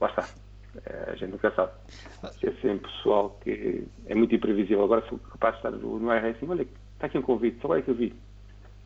Lá 0.00 0.08
está. 0.08 0.28
Uh, 0.76 1.10
a 1.10 1.14
gente 1.16 1.32
nunca 1.32 1.50
sabe. 1.52 1.72
É 2.22 2.50
sempre 2.60 2.88
pessoal 2.90 3.38
que 3.42 3.84
é 4.06 4.14
muito 4.14 4.34
imprevisível. 4.34 4.84
Agora 4.84 5.04
sou 5.08 5.18
capaz 5.18 5.54
de 5.54 5.58
estar 5.58 5.70
no, 5.72 6.14
iRacing, 6.14 6.46
olha, 6.48 6.62
está 6.62 7.06
aqui 7.06 7.18
um 7.18 7.22
convite, 7.22 7.58
só 7.60 7.66
agora 7.66 7.80
é 7.80 7.82
que 7.82 7.90
eu 7.90 7.94
vi. 7.94 8.14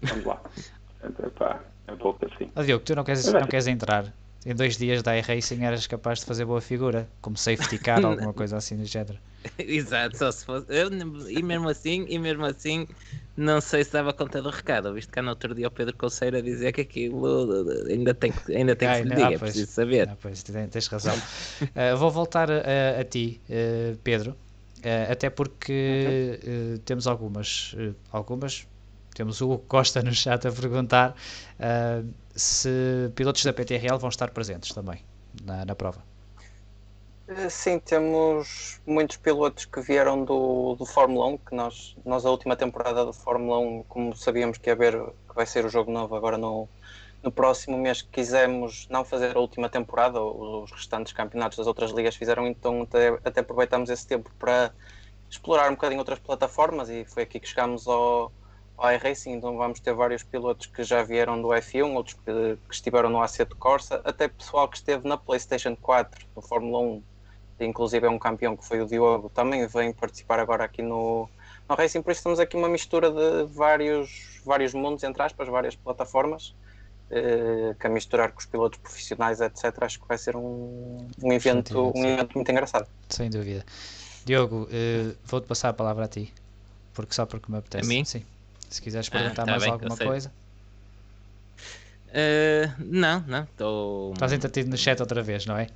Vamos 0.03 0.25
lá. 0.25 0.37
Portanto, 1.01 1.27
epá, 1.27 1.61
é 1.87 1.93
um 1.93 1.99
pouco 1.99 2.25
assim. 2.27 2.51
Ah, 2.57 2.63
Diogo, 2.63 2.85
tu 2.85 2.95
não 2.95 3.05
queres, 3.05 3.31
não 3.31 3.47
queres 3.47 3.67
entrar? 3.67 4.13
Em 4.47 4.55
dois 4.55 4.77
dias 4.77 5.03
da 5.03 5.17
iRacing 5.17 5.65
eras 5.65 5.87
capaz 5.87 6.21
de 6.21 6.27
fazer 6.27 6.45
boa 6.45 6.61
figura, 6.61 7.09
como 7.21 7.37
safety 7.37 7.79
car 7.79 8.05
ou 8.05 8.11
alguma 8.13 8.33
coisa 8.33 8.57
assim 8.59 8.77
do 8.77 8.85
género. 8.85 9.19
Exato, 9.59 10.17
só 10.19 10.31
se 10.31 10.45
fosse. 10.45 10.67
Eu, 10.69 10.91
e 11.29 11.43
mesmo 11.43 11.69
assim, 11.69 12.05
e 12.09 12.19
mesmo 12.19 12.45
assim, 12.45 12.87
não 13.37 13.61
sei 13.61 13.85
se 13.85 13.93
dava 13.93 14.13
conta 14.13 14.43
do 14.43 14.51
recado, 14.51 14.93
visto 14.93 15.13
que 15.13 15.19
há 15.19 15.23
no 15.23 15.31
outro 15.31 15.55
dia 15.55 15.69
o 15.69 15.71
Pedro 15.71 15.97
Conceiro 15.97 16.37
a 16.37 16.41
dizer 16.41 16.73
que 16.73 16.83
aquilo 16.83 17.51
ainda 17.89 18.15
tem 18.15 18.33
que, 18.33 18.55
ainda 18.55 18.77
tem 18.77 18.89
que 18.89 18.97
se 18.97 19.03
lhe 19.03 19.15
diga, 19.15 19.35
é 19.35 19.39
preciso 19.39 19.73
saber. 19.73 20.09
Ah, 20.09 20.17
pois, 20.21 20.43
tens 20.43 20.87
razão. 20.87 21.17
uh, 21.17 21.97
vou 21.99 22.11
voltar 22.11 22.51
a, 22.51 23.01
a 23.01 23.05
ti, 23.05 23.41
uh, 23.49 23.97
Pedro, 23.99 24.33
uh, 24.33 25.13
até 25.13 25.31
porque 25.31 26.41
uhum. 26.47 26.79
temos 26.85 27.07
algumas, 27.07 27.75
algumas, 28.13 28.67
temos 29.15 29.41
o 29.41 29.59
Costa 29.59 30.03
no 30.03 30.13
chat 30.15 30.47
a 30.47 30.53
perguntar 30.53 31.17
se 32.35 33.11
pilotos 33.15 33.45
da 33.45 33.53
PTRL 33.53 33.99
vão 33.99 34.09
estar 34.09 34.31
presentes 34.31 34.75
também 34.75 35.05
na, 35.45 35.65
na 35.65 35.75
prova. 35.75 36.03
Eh, 37.27 37.49
sim, 37.49 37.79
temos 37.79 38.81
muitos 38.87 39.17
pilotos 39.17 39.65
que 39.65 39.81
vieram 39.81 40.25
do, 40.25 40.75
do 40.75 40.85
Fórmula 40.85 41.27
1, 41.27 41.39
que 41.39 41.55
nós, 41.55 41.97
nós 42.05 42.27
a 42.27 42.31
última 42.31 42.55
temporada 42.55 43.07
da 43.07 43.13
Fórmula 43.13 43.59
1, 43.59 43.83
como 43.85 44.15
sabíamos 44.15 44.59
que 44.59 44.69
ia 44.69 44.75
haver, 44.75 44.93
que 44.93 45.35
vai 45.35 45.47
ser 45.47 45.65
o 45.65 45.69
jogo 45.71 45.91
novo 45.91 46.15
agora 46.15 46.37
no, 46.37 46.69
no 47.23 47.33
próximo 47.33 47.79
mês, 47.79 48.03
quisemos 48.03 48.87
não 48.91 49.05
fazer 49.05 49.35
a 49.35 49.41
última 49.41 49.71
temporada, 49.71 50.21
os 50.21 50.71
restantes 50.71 51.15
campeonatos 51.15 51.57
das 51.57 51.67
outras 51.67 51.91
ligas 51.93 52.15
fizeram, 52.15 52.47
então 52.47 52.83
até, 52.83 53.09
até 53.25 53.41
aproveitamos 53.41 53.89
esse 53.89 54.07
tempo 54.07 54.31
para 54.39 54.71
explorar 55.31 55.69
um 55.71 55.75
bocadinho 55.75 56.01
outras 56.01 56.19
plataformas 56.19 56.91
e 56.91 57.07
foi 57.07 57.23
aqui 57.23 57.41
que 57.41 57.49
chegámos 57.49 57.89
ao, 57.89 58.31
ao 58.77 58.93
iRacing, 58.93 59.33
então 59.33 59.57
vamos 59.57 59.81
ter 59.81 59.95
vários 59.95 60.23
pilotos 60.23 60.67
que 60.67 60.83
já 60.83 61.03
vieram 61.03 61.41
do 61.41 61.49
F1, 61.49 61.95
outros 61.95 62.15
que, 62.15 62.59
que 62.69 62.75
estiveram 62.75 63.09
no 63.09 63.23
Assetto 63.23 63.57
Corsa, 63.57 64.01
até 64.05 64.29
pessoal 64.29 64.69
que 64.69 64.77
esteve 64.77 65.07
na 65.09 65.17
PlayStation 65.17 65.77
4, 65.77 66.27
no 66.35 66.43
Fórmula 66.43 66.81
1, 66.81 67.03
inclusive 67.61 68.07
é 68.07 68.11
um 68.11 68.19
campeão 68.19 68.57
que 68.57 68.67
foi 68.67 68.81
o 68.81 68.87
Diogo, 68.87 69.31
também 69.31 69.67
vem 69.67 69.93
participar 69.93 70.41
agora 70.41 70.65
aqui 70.65 70.83
no, 70.83 71.29
no 71.69 71.75
Racing, 71.75 72.03
por 72.03 72.11
isso 72.11 72.23
temos 72.23 72.41
aqui 72.41 72.57
uma 72.57 72.69
mistura 72.69 73.11
de 73.11 73.45
vários, 73.53 74.41
vários 74.45 74.75
mundos, 74.75 75.05
entre 75.05 75.23
aspas, 75.23 75.49
várias 75.49 75.77
plataformas, 75.77 76.55
eh, 77.11 77.77
que 77.79 77.87
a 77.87 77.91
misturar 77.91 78.33
com 78.33 78.41
os 78.41 78.47
pilotos 78.47 78.79
profissionais, 78.81 79.41
etc. 79.41 79.73
Acho 79.83 80.01
que 80.01 80.09
vai 80.09 80.19
ser 80.19 80.35
um, 80.35 81.07
um, 81.23 81.33
evento, 81.33 81.93
um 81.95 82.05
evento 82.05 82.35
muito 82.35 82.51
engraçado. 82.51 82.89
Sem 83.09 83.31
dúvida. 83.31 83.65
Diogo, 84.25 84.67
eh, 84.73 85.15
vou-te 85.25 85.47
passar 85.47 85.69
a 85.69 85.73
palavra 85.73 86.07
a 86.07 86.09
ti, 86.09 86.33
porque 86.93 87.15
só 87.15 87.25
porque 87.25 87.53
me 87.53 87.59
apetece. 87.59 87.85
A 87.85 87.89
mim? 87.89 88.05
Sim. 88.05 88.25
Se 88.75 88.83
quiseres 88.83 89.09
perguntar 89.09 89.43
ah, 89.43 89.47
tá 89.47 89.51
mais 89.53 89.63
bem, 89.63 89.73
alguma 89.73 89.97
coisa. 89.97 90.33
Uh, 92.09 92.73
não, 92.81 93.21
não, 93.21 93.45
estou. 93.45 94.13
Estás 94.15 94.33
entretido 94.33 94.69
no 94.69 94.77
chat 94.77 94.99
outra 94.99 95.23
vez, 95.23 95.47
não 95.47 95.57
é? 95.57 95.69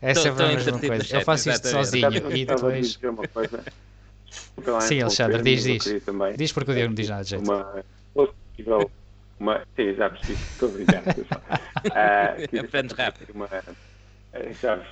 Essa 0.00 0.32
tô, 0.32 0.42
é 0.42 0.52
a 0.52 0.54
mesma 0.54 0.78
coisa. 0.78 1.04
Chat, 1.04 1.14
eu 1.16 1.20
faço 1.20 1.50
isto 1.50 1.68
sozinho 1.68 2.34
e 2.34 2.46
depois. 2.46 2.98
Sim, 4.80 5.02
Alexandre, 5.02 5.42
diz, 5.42 5.64
diz. 5.64 5.84
Diz 6.38 6.52
porque 6.52 6.70
o 6.70 6.74
Diego 6.74 6.88
não 6.88 6.94
diz 6.94 7.10
nada 7.10 7.24
de 7.24 7.30
jeito. 7.30 7.44
Uma, 7.44 7.84
possível, 8.14 8.90
uma, 9.38 9.60
sim, 9.76 9.94
já 9.94 10.08
percebi, 10.08 10.32
estou 10.32 10.70
obrigado. 10.70 11.08
uh, 11.08 12.60
Aprendes 12.60 12.96
rápido. 12.96 13.34
Uma, 13.34 13.48
já, 14.62 14.82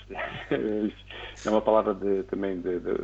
é 0.50 1.48
uma 1.48 1.62
palavra 1.62 1.94
de, 1.94 2.24
também 2.24 2.60
de, 2.60 2.78
de 2.78 2.94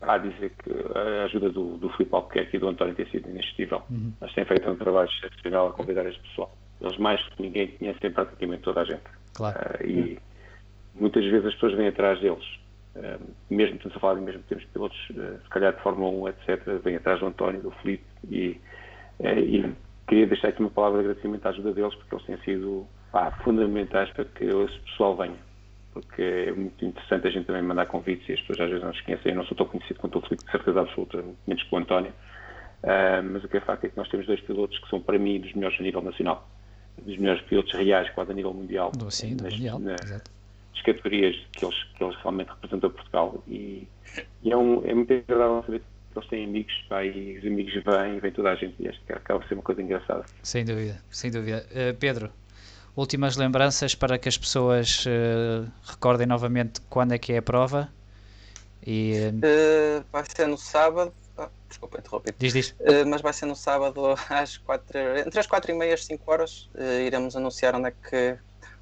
a 0.00 0.18
dizer 0.18 0.52
que 0.62 0.70
a 0.96 1.24
ajuda 1.24 1.50
do, 1.50 1.76
do 1.76 1.88
Filipe 1.90 2.14
Albuquerque 2.14 2.56
e 2.56 2.60
do 2.60 2.68
António 2.68 2.94
tem 2.94 3.06
sido 3.06 3.28
inesquecível. 3.28 3.82
Uhum. 3.90 4.12
Mas 4.20 4.32
têm 4.32 4.44
feito 4.44 4.70
um 4.70 4.76
trabalho 4.76 5.08
excepcional 5.08 5.68
a 5.68 5.72
convidar 5.72 6.06
este 6.06 6.20
pessoal. 6.20 6.56
Eles 6.80 6.96
mais 6.98 7.20
que 7.30 7.42
ninguém 7.42 7.68
conhecem 7.68 8.10
praticamente 8.10 8.62
toda 8.62 8.82
a 8.82 8.84
gente. 8.84 9.02
Claro. 9.34 9.58
Uh, 9.58 9.86
e 9.86 10.18
muitas 10.94 11.24
vezes 11.24 11.46
as 11.46 11.54
pessoas 11.54 11.74
vêm 11.74 11.88
atrás 11.88 12.20
deles. 12.20 12.44
Uh, 12.94 13.20
mesmo 13.50 13.76
estamos 13.76 13.96
a 13.96 14.00
falar 14.00 14.20
em 14.20 14.22
mesmo 14.22 14.42
temos 14.48 14.64
pilotos, 14.66 15.10
uh, 15.10 15.40
se 15.42 15.48
calhar 15.50 15.74
de 15.74 15.82
Fórmula 15.82 16.10
1, 16.10 16.28
etc., 16.28 16.80
vêm 16.82 16.96
atrás 16.96 17.18
do 17.18 17.26
António, 17.26 17.60
do 17.60 17.70
Filipe 17.72 18.04
e, 18.30 18.60
e 19.20 19.72
queria 20.06 20.26
deixar 20.26 20.48
aqui 20.48 20.60
uma 20.60 20.70
palavra 20.70 20.98
de 20.98 21.08
agradecimento 21.08 21.46
à 21.46 21.48
ajuda 21.50 21.72
deles 21.72 21.94
porque 21.96 22.14
eles 22.14 22.26
têm 22.26 22.38
sido 22.38 22.86
pá, 23.12 23.30
fundamentais 23.42 24.10
para 24.10 24.24
que 24.24 24.44
esse 24.44 24.78
pessoal 24.80 25.16
venha 25.16 25.47
porque 26.00 26.22
é 26.22 26.52
muito 26.52 26.84
interessante 26.84 27.26
a 27.26 27.30
gente 27.30 27.46
também 27.46 27.62
mandar 27.62 27.86
convites 27.86 28.28
e 28.28 28.32
as 28.32 28.40
pessoas 28.40 28.60
às 28.60 28.68
vezes 28.68 28.82
não 28.82 28.90
nos 28.90 29.00
conhecem. 29.00 29.32
Eu 29.32 29.36
não 29.36 29.44
sou 29.44 29.56
tão 29.56 29.66
conhecido 29.66 30.00
quanto 30.00 30.18
o 30.18 30.22
Filipe, 30.22 30.44
de 30.44 30.50
certeza 30.50 30.80
absoluta, 30.80 31.24
menos 31.46 31.62
que 31.62 31.74
o 31.74 31.78
António. 31.78 32.12
Uh, 32.82 33.22
mas 33.32 33.42
o 33.42 33.48
que 33.48 33.56
é 33.56 33.60
facto 33.60 33.84
é 33.84 33.88
que 33.88 33.96
nós 33.96 34.08
temos 34.08 34.26
dois 34.26 34.40
pilotos 34.40 34.78
que 34.78 34.88
são, 34.88 35.00
para 35.00 35.18
mim, 35.18 35.40
dos 35.40 35.52
melhores 35.54 35.78
a 35.80 35.82
nível 35.82 36.00
nacional. 36.00 36.48
Dos 36.98 37.16
melhores 37.16 37.42
pilotos 37.42 37.72
reais, 37.72 38.08
quase 38.10 38.30
a 38.30 38.34
nível 38.34 38.54
mundial. 38.54 38.92
Do, 38.92 39.10
sim, 39.10 39.36
do 39.36 39.44
nas, 39.44 39.52
mundial, 39.54 39.78
na, 39.78 39.94
exato. 39.94 40.30
As 40.74 40.82
categorias 40.82 41.36
que 41.52 41.64
eles, 41.64 41.82
que 41.96 42.04
eles 42.04 42.16
realmente 42.16 42.48
representam 42.48 42.90
Portugal. 42.90 43.42
E, 43.48 43.88
e 44.42 44.52
é, 44.52 44.56
um, 44.56 44.86
é 44.86 44.94
muito 44.94 45.12
agradável 45.12 45.62
saber 45.64 45.80
que 45.80 46.18
eles 46.18 46.28
têm 46.28 46.44
amigos, 46.44 46.74
pá, 46.88 47.04
e 47.04 47.38
os 47.38 47.44
amigos 47.44 47.74
vêm, 47.74 48.18
vem 48.20 48.32
toda 48.32 48.50
a 48.50 48.54
gente, 48.54 48.74
e 48.78 48.88
acho 48.88 49.00
que 49.04 49.12
acaba 49.12 49.40
por 49.40 49.48
ser 49.48 49.54
uma 49.54 49.62
coisa 49.62 49.82
engraçada. 49.82 50.24
Sem 50.42 50.64
dúvida, 50.64 51.00
sem 51.10 51.30
dúvida. 51.30 51.66
Uh, 51.70 51.96
Pedro, 51.98 52.30
últimas 52.98 53.36
lembranças 53.36 53.94
para 53.94 54.18
que 54.18 54.28
as 54.28 54.36
pessoas 54.36 55.06
uh, 55.06 55.70
recordem 55.84 56.26
novamente 56.26 56.80
quando 56.90 57.12
é 57.12 57.18
que 57.18 57.32
é 57.32 57.38
a 57.38 57.42
prova. 57.42 57.88
E, 58.84 59.14
uh, 59.34 60.04
vai 60.10 60.24
ser 60.24 60.48
no 60.48 60.58
sábado. 60.58 61.12
Ah, 61.36 61.48
desculpa, 61.68 62.00
interrompi. 62.00 62.34
Diz, 62.36 62.52
diz. 62.52 62.70
Uh, 62.80 63.06
mas 63.06 63.20
vai 63.20 63.32
ser 63.32 63.46
no 63.46 63.54
sábado 63.54 64.16
às 64.28 64.56
4, 64.56 65.18
entre 65.18 65.38
as 65.38 65.46
4 65.46 65.70
e 65.70 65.74
meia 65.74 65.94
e 65.94 65.98
5 65.98 66.30
horas. 66.30 66.68
iremos 67.06 67.36
anunciar 67.36 67.76
onde 67.76 67.88
é, 67.88 67.92
que, 67.92 68.36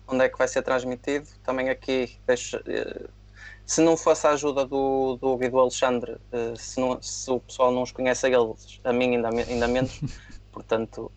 onde 0.09 0.25
é 0.25 0.29
que 0.31 0.39
vai 0.39 0.49
ser 0.49 0.63
transmitido. 0.63 1.27
Também 1.45 1.69
aqui 1.69 2.17
deixo, 2.27 2.59
se 3.67 3.83
não 3.83 3.99
fosse 3.99 4.27
a 4.27 4.31
ajuda 4.31 4.65
do, 4.65 5.19
do 5.21 5.33
Hugo 5.33 5.45
e 5.45 5.51
do 5.51 5.59
Alexandre, 5.59 6.17
se, 6.57 6.81
não, 6.81 7.03
se 7.03 7.31
o 7.31 7.41
pessoal 7.41 7.71
não 7.71 7.83
os 7.83 7.93
conhece 7.93 8.27
a 8.27 8.31
eles, 8.31 8.81
a 8.83 8.93
mim 8.95 9.17
ainda, 9.17 9.29
ainda 9.29 9.69
menos, 9.69 10.01
portanto, 10.53 11.13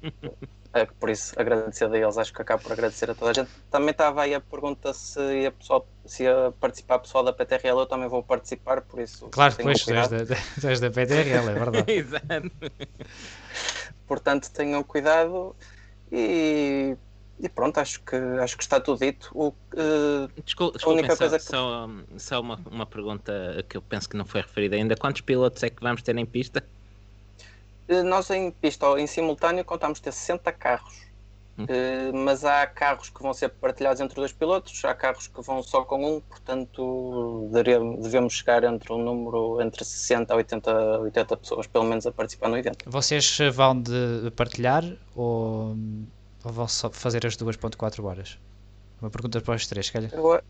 por 0.99 1.09
isso 1.09 1.33
agradecer 1.39 1.85
a 1.85 1.97
eles, 1.97 2.17
acho 2.17 2.31
que 2.31 2.41
acabo 2.41 2.61
por 2.61 2.71
agradecer 2.71 3.09
a 3.09 3.15
toda 3.15 3.31
a 3.31 3.33
gente. 3.33 3.49
Também 3.71 3.89
estava 3.89 4.21
aí 4.21 4.35
a 4.35 4.41
pergunta 4.41 4.93
se 4.93 5.19
ia, 5.19 5.51
pessoal, 5.51 5.87
se 6.05 6.23
ia 6.23 6.53
participar 6.59 6.99
pessoal 6.99 7.23
da 7.23 7.33
PTRL, 7.33 7.79
eu 7.79 7.85
também 7.87 8.07
vou 8.07 8.21
participar, 8.21 8.81
por 8.81 8.99
isso. 8.99 9.27
Claro, 9.29 9.55
pois, 9.59 9.83
tu 9.83 9.93
és 9.93 10.07
da, 10.07 10.69
és 10.69 10.79
da 10.79 10.89
PTRL, 10.91 11.49
é 11.49 11.53
verdade. 11.53 11.85
Exato. 11.91 12.51
Portanto, 14.05 14.51
tenham 14.51 14.83
cuidado 14.83 15.55
e, 16.11 16.95
e, 17.39 17.49
pronto, 17.49 17.79
acho 17.79 18.01
que, 18.01 18.15
acho 18.15 18.55
que 18.55 18.63
está 18.63 18.79
tudo 18.79 18.99
dito. 18.99 19.31
O, 19.33 19.47
uh, 19.47 20.29
Desculpa, 20.43 20.77
a 20.83 20.89
única 20.89 21.15
só, 21.15 21.17
coisa 21.17 21.39
que... 21.39 21.45
só, 21.45 21.89
só 22.17 22.41
uma, 22.41 22.59
uma 22.69 22.85
pergunta 22.85 23.65
que 23.67 23.75
eu 23.75 23.81
penso 23.81 24.07
que 24.07 24.15
não 24.15 24.25
foi 24.25 24.41
referida 24.41 24.75
ainda: 24.75 24.95
quantos 24.95 25.21
pilotos 25.21 25.63
é 25.63 25.69
que 25.69 25.81
vamos 25.81 26.03
ter 26.03 26.15
em 26.15 26.25
pista? 26.25 26.63
Eh, 27.89 28.03
nós 28.03 28.29
em 28.29 28.51
pista, 28.51 28.85
em 28.99 29.07
simultâneo, 29.07 29.65
contamos 29.65 29.99
ter 29.99 30.13
60 30.13 30.51
carros. 30.53 31.09
Hum. 31.57 31.63
Uh, 31.63 32.17
mas 32.17 32.45
há 32.45 32.65
carros 32.65 33.09
que 33.09 33.21
vão 33.21 33.33
ser 33.33 33.49
partilhados 33.49 33.99
entre 33.99 34.15
dois 34.15 34.31
pilotos, 34.31 34.85
há 34.85 34.93
carros 34.93 35.27
que 35.27 35.41
vão 35.41 35.61
só 35.61 35.83
com 35.83 36.17
um, 36.17 36.21
portanto 36.21 37.49
devemos 38.01 38.31
chegar 38.31 38.63
entre 38.63 38.93
um 38.93 39.03
número 39.03 39.61
entre 39.61 39.83
60 39.83 40.33
a 40.33 40.37
80, 40.37 40.99
80 40.99 41.35
pessoas, 41.35 41.67
pelo 41.67 41.83
menos, 41.83 42.05
a 42.07 42.13
participar 42.13 42.47
no 42.47 42.57
evento. 42.57 42.89
Vocês 42.89 43.39
vão 43.51 43.81
de 43.81 44.31
partilhar 44.37 44.85
ou, 45.13 45.75
ou 46.45 46.51
vão 46.53 46.67
só 46.67 46.89
fazer 46.89 47.25
as 47.25 47.35
2.4 47.35 48.05
horas? 48.05 48.39
Uma 49.01 49.09
pergunta 49.09 49.41
para 49.41 49.55
os 49.55 49.67
três, 49.67 49.87
se 49.87 49.91
calhar. 49.91 50.11
Eu, 50.13 50.41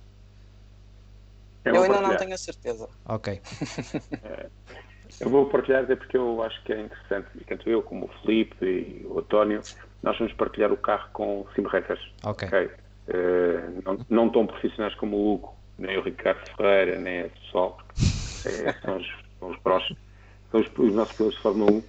eu 1.66 1.84
ainda 1.84 2.02
não 2.02 2.18
tenho 2.18 2.36
a 2.36 2.38
certeza. 2.38 2.88
Ok. 3.06 3.42
É, 5.20 5.26
eu 5.26 5.30
vou 5.30 5.46
partilhar 5.48 5.84
até 5.84 5.96
porque 5.96 6.18
eu 6.18 6.42
acho 6.44 6.62
que 6.64 6.74
é 6.74 6.82
interessante, 6.82 7.28
tanto 7.48 7.70
eu 7.70 7.82
como 7.82 8.06
o 8.06 8.10
Felipe 8.22 8.66
e 8.66 9.06
o 9.06 9.20
António, 9.20 9.62
nós 10.04 10.18
vamos 10.18 10.34
partilhar 10.34 10.72
o 10.72 10.78
carro 10.78 11.10
com 11.14 11.46
simretas. 11.56 12.00
Ok. 12.24 12.48
okay? 12.48 12.70
Uh, 13.08 13.82
não, 13.84 14.06
não 14.10 14.30
tão 14.30 14.46
profissionais 14.46 14.94
como 14.96 15.18
o 15.18 15.34
Hugo, 15.34 15.56
nem 15.78 15.98
o 15.98 16.02
Ricardo 16.02 16.40
Ferreira, 16.56 17.00
nem 17.00 17.26
o 17.26 17.30
pessoal, 17.30 17.78
é, 18.46 18.74
são, 18.74 18.98
os, 18.98 19.08
são 19.40 19.50
os 19.50 19.58
prós, 19.60 19.84
são 20.52 20.62
os, 20.62 20.68
os 20.78 20.94
nossos 20.94 21.16
pilotos 21.16 21.38
de 21.38 21.42
Fórmula 21.42 21.72
1. 21.72 21.78
Uh, 21.78 21.84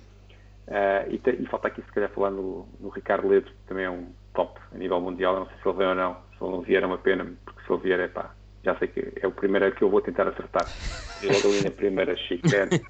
eh, 0.73 1.07
e, 1.11 1.19
te, 1.19 1.31
e, 1.31 1.47
falta 1.47 1.69
aqui 1.69 1.83
se 1.83 1.93
calhar 1.93 2.09
falar 2.11 2.31
no, 2.31 2.67
no 2.79 2.89
Ricardo 2.91 3.29
Ledo, 3.29 3.51
que 3.51 3.67
também 3.67 3.85
é 3.85 3.91
um 3.91 4.07
top 4.35 4.59
a 4.73 4.79
nível 4.79 5.01
mundial. 5.01 5.35
Não 5.35 5.47
sei 5.47 5.57
se 5.61 5.69
ele 5.69 5.79
vem 5.79 5.87
ou 5.89 5.95
não, 5.95 6.15
se 6.15 6.45
ele 6.45 6.53
não 6.53 6.61
vier 6.61 6.83
é 6.83 6.87
uma 6.87 6.99
pena, 6.99 7.27
porque 7.45 7.61
se 7.63 7.73
ele 7.73 7.83
vier 7.83 8.01
é 8.01 8.09
pá, 8.09 8.35
já 8.63 8.77
sei 8.77 8.89
que 8.89 9.13
é 9.21 9.27
o 9.27 9.33
primeiro 9.33 9.75
que 9.75 9.83
eu 9.83 9.91
vou 9.91 10.01
tentar 10.01 10.29
acertar. 10.29 10.67
Eu 11.23 11.33
logo 11.33 11.49
ali 11.49 11.65
na 11.65 11.71
primeira 11.71 12.17
chicane, 12.17 12.81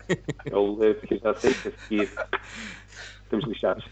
eu 0.46 0.78
que 1.06 1.18
já 1.18 1.34
sei 1.34 1.54
que 1.54 1.68
a 1.68 1.72
seguir 1.72 2.10
estamos 3.22 3.46
lixados. 3.46 3.84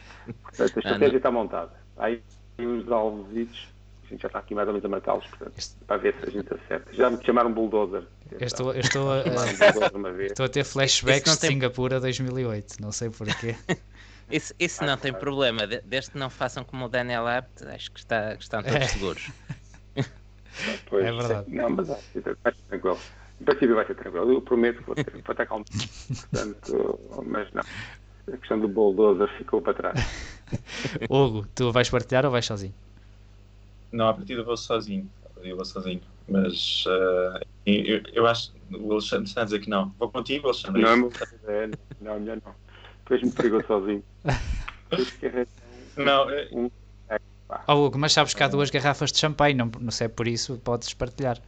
Portanto, 0.43 0.77
a 0.77 0.81
estratégia 0.81 1.17
está 1.17 1.31
montada. 1.31 1.73
Há 1.97 2.07
aí 2.07 2.23
uns 2.59 2.91
alvositos, 2.91 3.69
a 4.05 4.09
gente 4.09 4.23
já 4.23 4.27
está 4.27 4.39
aqui 4.41 4.55
mais 4.55 4.67
ou 4.67 4.75
menos 4.75 4.85
a 4.85 4.89
marcá-los, 4.89 5.25
para 5.87 5.97
ver 5.97 6.15
se 6.21 6.29
a 6.29 6.31
gente 6.31 6.53
acerta. 6.53 6.93
Já 6.93 7.11
me 7.11 7.25
chamaram 7.25 7.53
bulldozer. 7.53 8.03
Eu 8.33 8.47
estou, 8.47 8.73
eu 8.75 8.81
estou, 8.81 9.11
a, 9.13 9.23
estou 10.23 10.47
a 10.47 10.49
ter 10.49 10.65
flashbacks 10.65 11.35
de 11.35 11.41
tem... 11.41 11.51
Singapura 11.51 12.01
2008, 12.01 12.77
não 12.81 12.93
sei 12.93 13.11
porquê. 13.11 13.55
Isso, 14.31 14.53
isso 14.59 14.85
não 14.85 14.95
tem 14.99 15.11
problema, 15.11 15.67
desde 15.67 16.11
que 16.11 16.19
não 16.19 16.29
façam 16.29 16.63
como 16.63 16.85
o 16.85 16.89
Daniel 16.91 17.27
Abt, 17.27 17.65
acho 17.69 17.91
que, 17.91 18.01
está, 18.01 18.37
que 18.37 18.43
estão 18.43 18.63
todos 18.63 18.77
é. 18.77 18.87
seguros. 18.87 19.31
Pois, 20.87 21.05
é 21.05 21.13
verdade. 21.13 21.55
Não, 21.55 21.71
mas 21.71 21.89
vai 21.89 22.01
ser 22.13 22.37
tranquilo. 22.69 22.99
Em 23.41 23.45
princípio 23.45 23.75
vai 23.75 23.87
ser 23.87 23.95
tranquilo. 23.95 24.33
Eu 24.33 24.43
prometo 24.43 24.79
que 24.79 24.85
vou, 24.85 24.95
ter, 24.95 25.11
vou 25.11 25.21
estar 25.21 25.47
calmo. 25.47 25.65
Portanto, 26.31 27.01
mas 27.27 27.53
não. 27.53 27.63
a 28.33 28.37
questão 28.37 28.59
do 28.59 28.69
bulldozer 28.69 29.29
ficou 29.39 29.63
para 29.63 29.75
trás. 29.75 30.29
Hugo, 31.09 31.47
tu 31.55 31.71
vais 31.73 31.89
partilhar 31.89 32.25
ou 32.25 32.33
vais 32.33 32.47
sozinho? 32.47 32.75
Não, 33.93 34.09
a 34.09 34.15
partida 34.15 34.43
vou 34.43 34.57
sozinho. 34.57 35.09
Eu 35.43 35.57
vou 35.57 35.65
sozinho. 35.65 36.01
Mas 36.29 36.85
uh, 36.87 37.41
eu, 37.65 38.03
eu, 38.13 38.27
acho 38.27 38.53
o 38.71 38.93
Alexandre 38.93 39.29
está 39.29 39.43
a 39.43 39.45
dizer 39.45 39.61
que 39.61 39.71
não. 39.71 39.95
Vou 39.99 40.11
contigo, 40.11 40.49
Alexandre. 40.49 40.83
Não, 40.83 41.11
é, 41.47 41.71
não, 42.01 42.21
melhor 42.21 42.39
não. 42.45 42.55
Tu 43.07 43.15
és 43.15 43.23
muito 43.23 43.37
perigoso 43.37 43.67
sozinho. 43.67 44.05
Não, 45.97 46.31
é... 46.31 46.49
um... 46.53 46.71
oh, 47.67 47.87
Hugo, 47.87 47.99
mas 47.99 48.13
sabes 48.13 48.35
que 48.35 48.43
há 48.43 48.49
duas 48.49 48.71
garrafas 48.71 49.11
de 49.13 49.19
champanhe, 49.19 49.55
não, 49.55 49.71
não 49.81 49.91
sei 49.91 50.09
por 50.09 50.27
isso, 50.29 50.59
podes 50.59 50.93
partilhar. 50.95 51.41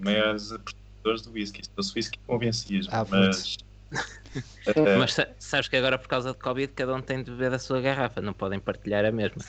Maiores 0.00 0.52
apreciadores 0.52 1.22
do 1.22 1.32
whisky. 1.32 1.64
Se 1.64 1.70
fosse 1.74 1.92
whisky, 1.94 2.18
convencias. 2.26 2.86
Ah, 2.90 3.06
mas. 3.08 3.56
Uh, 3.56 4.98
mas 4.98 5.16
sabes 5.38 5.68
que 5.68 5.76
agora 5.76 5.98
por 5.98 6.08
causa 6.08 6.32
de 6.32 6.38
Covid 6.38 6.72
cada 6.72 6.94
um 6.94 7.02
tem 7.02 7.22
de 7.22 7.30
beber 7.30 7.50
da 7.50 7.58
sua 7.58 7.80
garrafa, 7.80 8.20
não 8.20 8.32
podem 8.32 8.58
partilhar 8.58 9.04
a 9.04 9.12
mesma. 9.12 9.42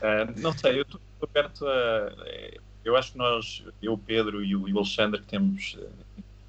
uh, 0.00 0.32
não 0.40 0.52
sei, 0.56 0.78
eu 0.78 0.82
estou 0.82 1.00
aberto 1.22 1.66
a. 1.66 2.12
Eu 2.84 2.96
acho 2.96 3.12
que 3.12 3.18
nós, 3.18 3.64
eu, 3.80 3.96
Pedro 3.96 4.44
e 4.44 4.56
o, 4.56 4.68
e 4.68 4.72
o 4.72 4.78
Alexandre, 4.78 5.20
que 5.20 5.26
temos 5.28 5.78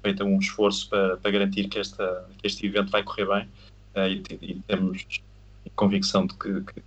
feito 0.02 0.24
um 0.24 0.38
esforço 0.38 0.88
para, 0.88 1.16
para 1.16 1.30
garantir 1.30 1.68
que, 1.68 1.78
esta, 1.78 2.28
que 2.38 2.46
este 2.46 2.66
evento 2.66 2.90
vai 2.90 3.04
correr 3.04 3.26
bem 3.26 3.48
e, 3.96 4.22
e, 4.42 4.60
temos 4.66 5.06
convicção 5.74 6.26
de 6.26 6.34
que, 6.34 6.60
que, 6.60 6.80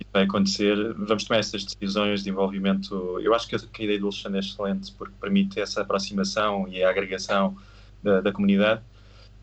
isso 0.00 0.10
vai 0.12 0.24
acontecer. 0.24 0.94
Vamos 0.94 1.24
tomar 1.24 1.40
essas 1.40 1.64
decisões 1.64 2.22
de 2.22 2.30
envolvimento. 2.30 3.18
Eu 3.20 3.34
acho 3.34 3.46
que 3.48 3.54
a, 3.54 3.82
ideia 3.82 3.98
do 3.98 4.06
Alexandre 4.06 4.38
é 4.38 4.40
excelente 4.40 4.92
porque 4.92 5.14
permite 5.20 5.60
essa 5.60 5.82
aproximação 5.82 6.66
e 6.68 6.82
a 6.82 6.90
agregação 6.90 7.56
da, 8.02 8.20
da 8.20 8.32
comunidade. 8.32 8.82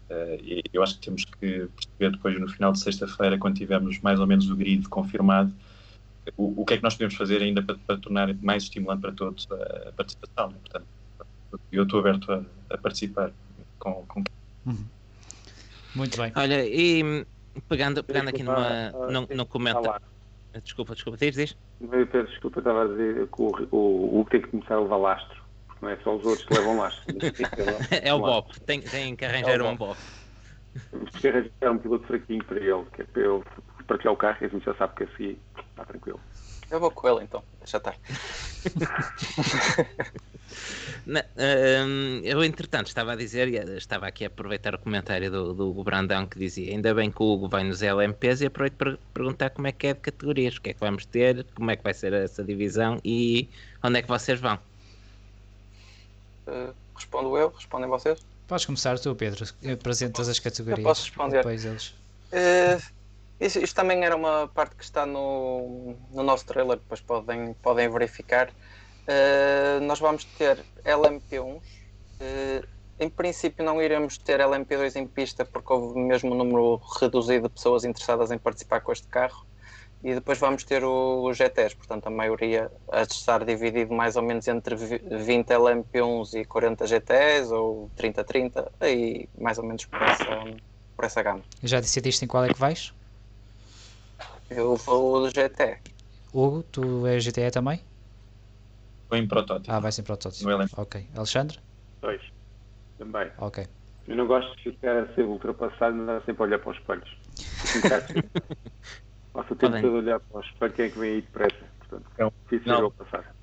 Uh, 0.10 0.44
e 0.44 0.64
eu 0.74 0.84
acho 0.84 0.96
que 0.96 1.06
temos 1.06 1.24
que 1.24 1.38
perceber 1.40 2.12
depois, 2.12 2.40
no 2.40 2.50
final 2.50 2.74
de 2.74 2.80
sexta-feira, 2.80 3.38
quando 3.38 3.56
tivermos 3.56 4.00
mais 4.02 4.20
ou 4.20 4.28
menos 4.28 4.50
o 4.50 4.56
grid 4.56 4.88
confirmado, 4.90 5.54
o, 6.36 6.62
o 6.62 6.66
que 6.66 6.74
é 6.74 6.78
que 6.78 6.84
nós 6.84 6.96
podemos 6.96 7.16
fazer 7.16 7.42
ainda 7.42 7.64
para, 7.64 7.78
para 7.78 7.98
tornar 7.98 8.34
mais 8.42 8.64
estimulante 8.64 9.02
para 9.02 9.14
todos 9.14 9.48
a, 9.50 9.90
a 9.90 9.92
participação. 9.94 10.50
Né? 10.50 10.56
Portanto, 10.62 10.86
eu 11.72 11.84
estou 11.84 12.00
aberto 12.00 12.32
a, 12.32 12.44
a 12.70 12.78
participar 12.78 13.32
com, 13.80 14.06
com... 14.08 14.24
Uhum. 14.66 14.86
Muito 15.96 16.18
bem. 16.18 16.32
Olha, 16.36 16.66
e 16.66 17.26
pegando, 17.68 18.04
pegando 18.04 18.30
aqui 18.30 18.44
numa, 18.44 18.92
num, 19.10 19.28
num 19.36 19.46
comentário. 19.46 20.02
Desculpa, 20.64 20.94
desculpa, 20.94 21.18
diz, 21.18 21.36
diz. 21.36 21.58
Peço 22.12 22.28
desculpa, 22.30 22.60
estava 22.60 22.84
a 22.84 22.88
dizer 22.88 23.28
que 23.28 23.42
o, 23.42 23.68
o, 23.72 24.20
o 24.22 24.28
tem 24.30 24.42
que 24.42 24.50
começar 24.50 24.76
a 24.76 24.82
levar 24.82 24.98
lastro 24.98 25.42
não 25.82 25.90
é 25.90 25.98
só 26.04 26.16
os 26.16 26.26
outros 26.26 26.46
que 26.46 26.54
levam 26.54 26.78
lastro. 26.78 27.04
é 28.04 28.14
o 28.14 28.20
Bob, 28.20 28.48
tem, 28.66 28.82
tem 28.82 29.16
que 29.16 29.26
arranjar 29.26 29.60
é 29.60 29.64
um 29.64 29.76
Bob. 29.76 29.98
Temos 30.92 31.10
que 31.12 31.28
arranjar 31.28 31.72
um 31.72 31.78
piloto 31.78 32.08
fraquinho 32.08 32.44
para 32.46 32.60
ele, 32.60 32.86
que 32.94 33.02
é 33.02 33.06
para 33.06 33.22
ele 33.22 33.44
partilhar 33.88 34.14
o 34.14 34.18
carro 34.18 34.38
e 34.42 34.46
a 34.46 34.50
gente 34.50 34.64
já 34.64 34.76
sabe 34.76 34.96
que 34.96 35.04
assim 35.04 35.38
está 35.70 35.86
tranquilo. 35.86 36.20
Eu 36.72 36.80
vou 36.80 36.90
com 36.90 37.08
ele 37.08 37.24
então, 37.26 37.44
deixa 37.60 37.78
estar. 37.78 37.96
Na, 41.06 41.24
um, 41.86 42.22
eu, 42.24 42.44
entretanto, 42.44 42.88
estava 42.88 43.14
a 43.14 43.16
dizer, 43.16 43.48
estava 43.76 44.08
aqui 44.08 44.24
a 44.24 44.28
aproveitar 44.28 44.76
o 44.76 44.80
comentário 44.80 45.32
do, 45.32 45.54
do 45.54 45.84
Brandão 45.84 46.26
que 46.26 46.38
dizia: 46.38 46.72
ainda 46.72 46.94
bem 46.94 47.12
que 47.12 47.22
o 47.22 47.34
Hugo 47.34 47.50
vai 47.50 47.64
nos 47.64 47.82
LMPs 47.82 48.42
e 48.42 48.46
aproveito 48.46 48.76
para 48.76 48.98
perguntar 49.14 49.50
como 49.50 49.68
é 49.68 49.72
que 49.72 49.88
é 49.88 49.94
de 49.94 50.00
categorias, 50.00 50.58
o 50.58 50.62
que 50.62 50.70
é 50.70 50.74
que 50.74 50.80
vamos 50.80 51.06
ter, 51.06 51.46
como 51.56 51.72
é 51.72 51.76
que 51.76 51.84
vai 51.84 51.94
ser 51.94 52.14
essa 52.14 52.44
divisão 52.44 53.00
e 53.04 53.50
onde 53.84 54.00
é 54.00 54.02
que 54.02 54.08
vocês 54.08 54.40
vão. 54.40 54.60
Uh, 56.48 56.74
respondo 56.96 57.38
eu, 57.38 57.50
respondem 57.50 57.90
vocês? 57.90 58.20
Podes 58.48 58.66
começar 58.66 59.00
tu, 59.00 59.16
Pedro. 59.16 59.46
Apresentas 59.74 60.30
as 60.30 60.40
categorias. 60.40 60.80
Eu 60.80 60.84
posso 60.84 61.04
responder. 61.06 61.38
Depois 61.38 61.66
eles. 61.66 61.88
Uh, 62.32 63.01
isto, 63.42 63.76
também 63.76 64.04
era 64.04 64.16
uma 64.16 64.48
parte 64.48 64.76
que 64.76 64.84
está 64.84 65.06
no, 65.06 65.96
no 66.12 66.24
nosso 66.24 66.46
trailer, 66.46 66.78
depois 66.78 67.02
podem, 67.02 67.54
podem 67.56 67.90
verificar. 67.90 68.50
Uh, 68.50 69.82
nós 69.82 70.00
vamos 70.00 70.24
ter 70.24 70.64
LMP1. 70.86 71.58
Uh, 71.58 71.62
em 73.00 73.10
princípio, 73.10 73.66
não 73.66 73.82
iremos 73.82 74.18
ter 74.20 74.40
LMP2 74.40 74.96
em 74.96 75.08
pista 75.08 75.44
porque 75.44 75.74
houve 75.74 76.00
mesmo 76.00 76.34
um 76.34 76.38
número 76.38 76.80
reduzido 77.00 77.48
de 77.48 77.54
pessoas 77.56 77.84
interessadas 77.84 78.30
em 78.32 78.38
participar 78.38 78.82
com 78.82 78.92
este 78.92 79.08
carro 79.08 79.44
e 80.04 80.14
depois 80.14 80.38
vamos 80.38 80.64
ter 80.64 80.84
o, 80.84 81.24
o 81.24 81.34
GTs, 81.34 81.76
portanto 81.76 82.08
a 82.08 82.10
maioria 82.12 82.72
a 82.92 83.02
estar 83.02 83.44
dividido 83.44 83.94
mais 83.94 84.16
ou 84.16 84.22
menos 84.22 84.48
entre 84.48 84.76
20 84.76 85.48
LMP1s 85.48 86.42
e 86.42 86.46
40 86.46 86.86
GTs 86.88 87.52
ou 87.52 87.90
30-30, 87.98 88.68
aí 88.80 89.28
mais 89.38 89.58
ou 89.58 89.64
menos 89.64 89.86
por 89.86 90.02
essa, 90.02 90.26
por 90.96 91.06
essa 91.06 91.24
gama. 91.24 91.42
Já 91.64 91.80
decidiste 91.80 92.26
em 92.26 92.28
qual 92.28 92.46
é 92.46 92.50
que 92.50 92.60
vais? 92.60 92.94
Eu 94.54 94.76
vou 94.76 95.22
do 95.22 95.30
GT. 95.30 95.80
Hugo, 96.34 96.64
tu 96.64 97.08
és 97.08 97.24
GTE 97.24 97.52
também? 97.52 97.82
Vou 99.10 99.18
em 99.18 99.26
protótipo. 99.26 99.72
Ah, 99.72 99.80
vai 99.80 99.92
ser 99.92 100.04
protótipo. 100.04 100.50
Ok. 100.76 101.08
Alexandre? 101.16 101.58
Dois. 102.02 102.22
Também. 102.98 103.32
Ok. 103.38 103.66
Eu 104.08 104.18
não 104.18 104.28
gosto 104.28 104.54
de 104.58 104.64
ficar 104.64 104.98
a 104.98 105.14
ser 105.14 105.24
ultrapassado, 105.24 105.96
mas 105.96 106.26
sempre 106.26 106.44
a 106.44 106.48
olhar 106.48 106.60
para 106.60 106.72
os 106.72 106.78
espelhos. 106.78 107.18
Passa 109.32 109.54
o 109.54 109.56
tempo 109.56 109.82
todo 109.82 109.96
a 109.96 110.00
olhar 110.00 110.20
para 110.20 110.40
os 110.40 110.46
espelhos, 110.48 110.76
quem 110.76 110.86
é 110.86 110.90
que 110.90 111.00
vem 111.00 111.14
aí 111.14 111.22
depressa. 111.22 111.66
Portanto, 111.80 112.12
é 112.18 112.26
um 112.26 112.32
difícil 112.44 112.74
não. 112.74 112.92
passar. 112.92 113.34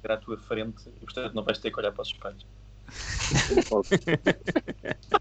Será 0.00 0.14
à 0.14 0.18
tua 0.18 0.38
frente 0.38 0.88
e, 0.88 1.04
portanto, 1.04 1.34
não 1.34 1.42
vais 1.42 1.58
ter 1.58 1.72
que 1.72 1.80
olhar 1.80 1.90
para 1.90 2.02
os 2.02 2.08
espelhos. 2.08 2.46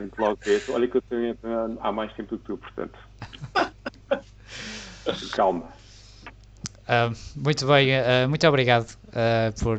Muito 0.00 0.18
logo 0.20 0.38
esse. 0.46 0.70
Olha 0.70 0.88
que 0.88 0.96
eu 0.96 1.02
tenho 1.02 1.36
há 1.80 1.92
mais 1.92 2.12
tempo 2.14 2.36
do 2.36 2.38
que 2.38 2.46
tu, 2.46 2.58
portanto. 2.58 2.98
Calma. 5.34 5.72
Uh, 6.88 7.14
muito 7.36 7.66
bem, 7.66 7.90
uh, 7.90 8.28
muito 8.28 8.46
obrigado 8.48 8.96
uh, 9.08 9.62
por, 9.62 9.78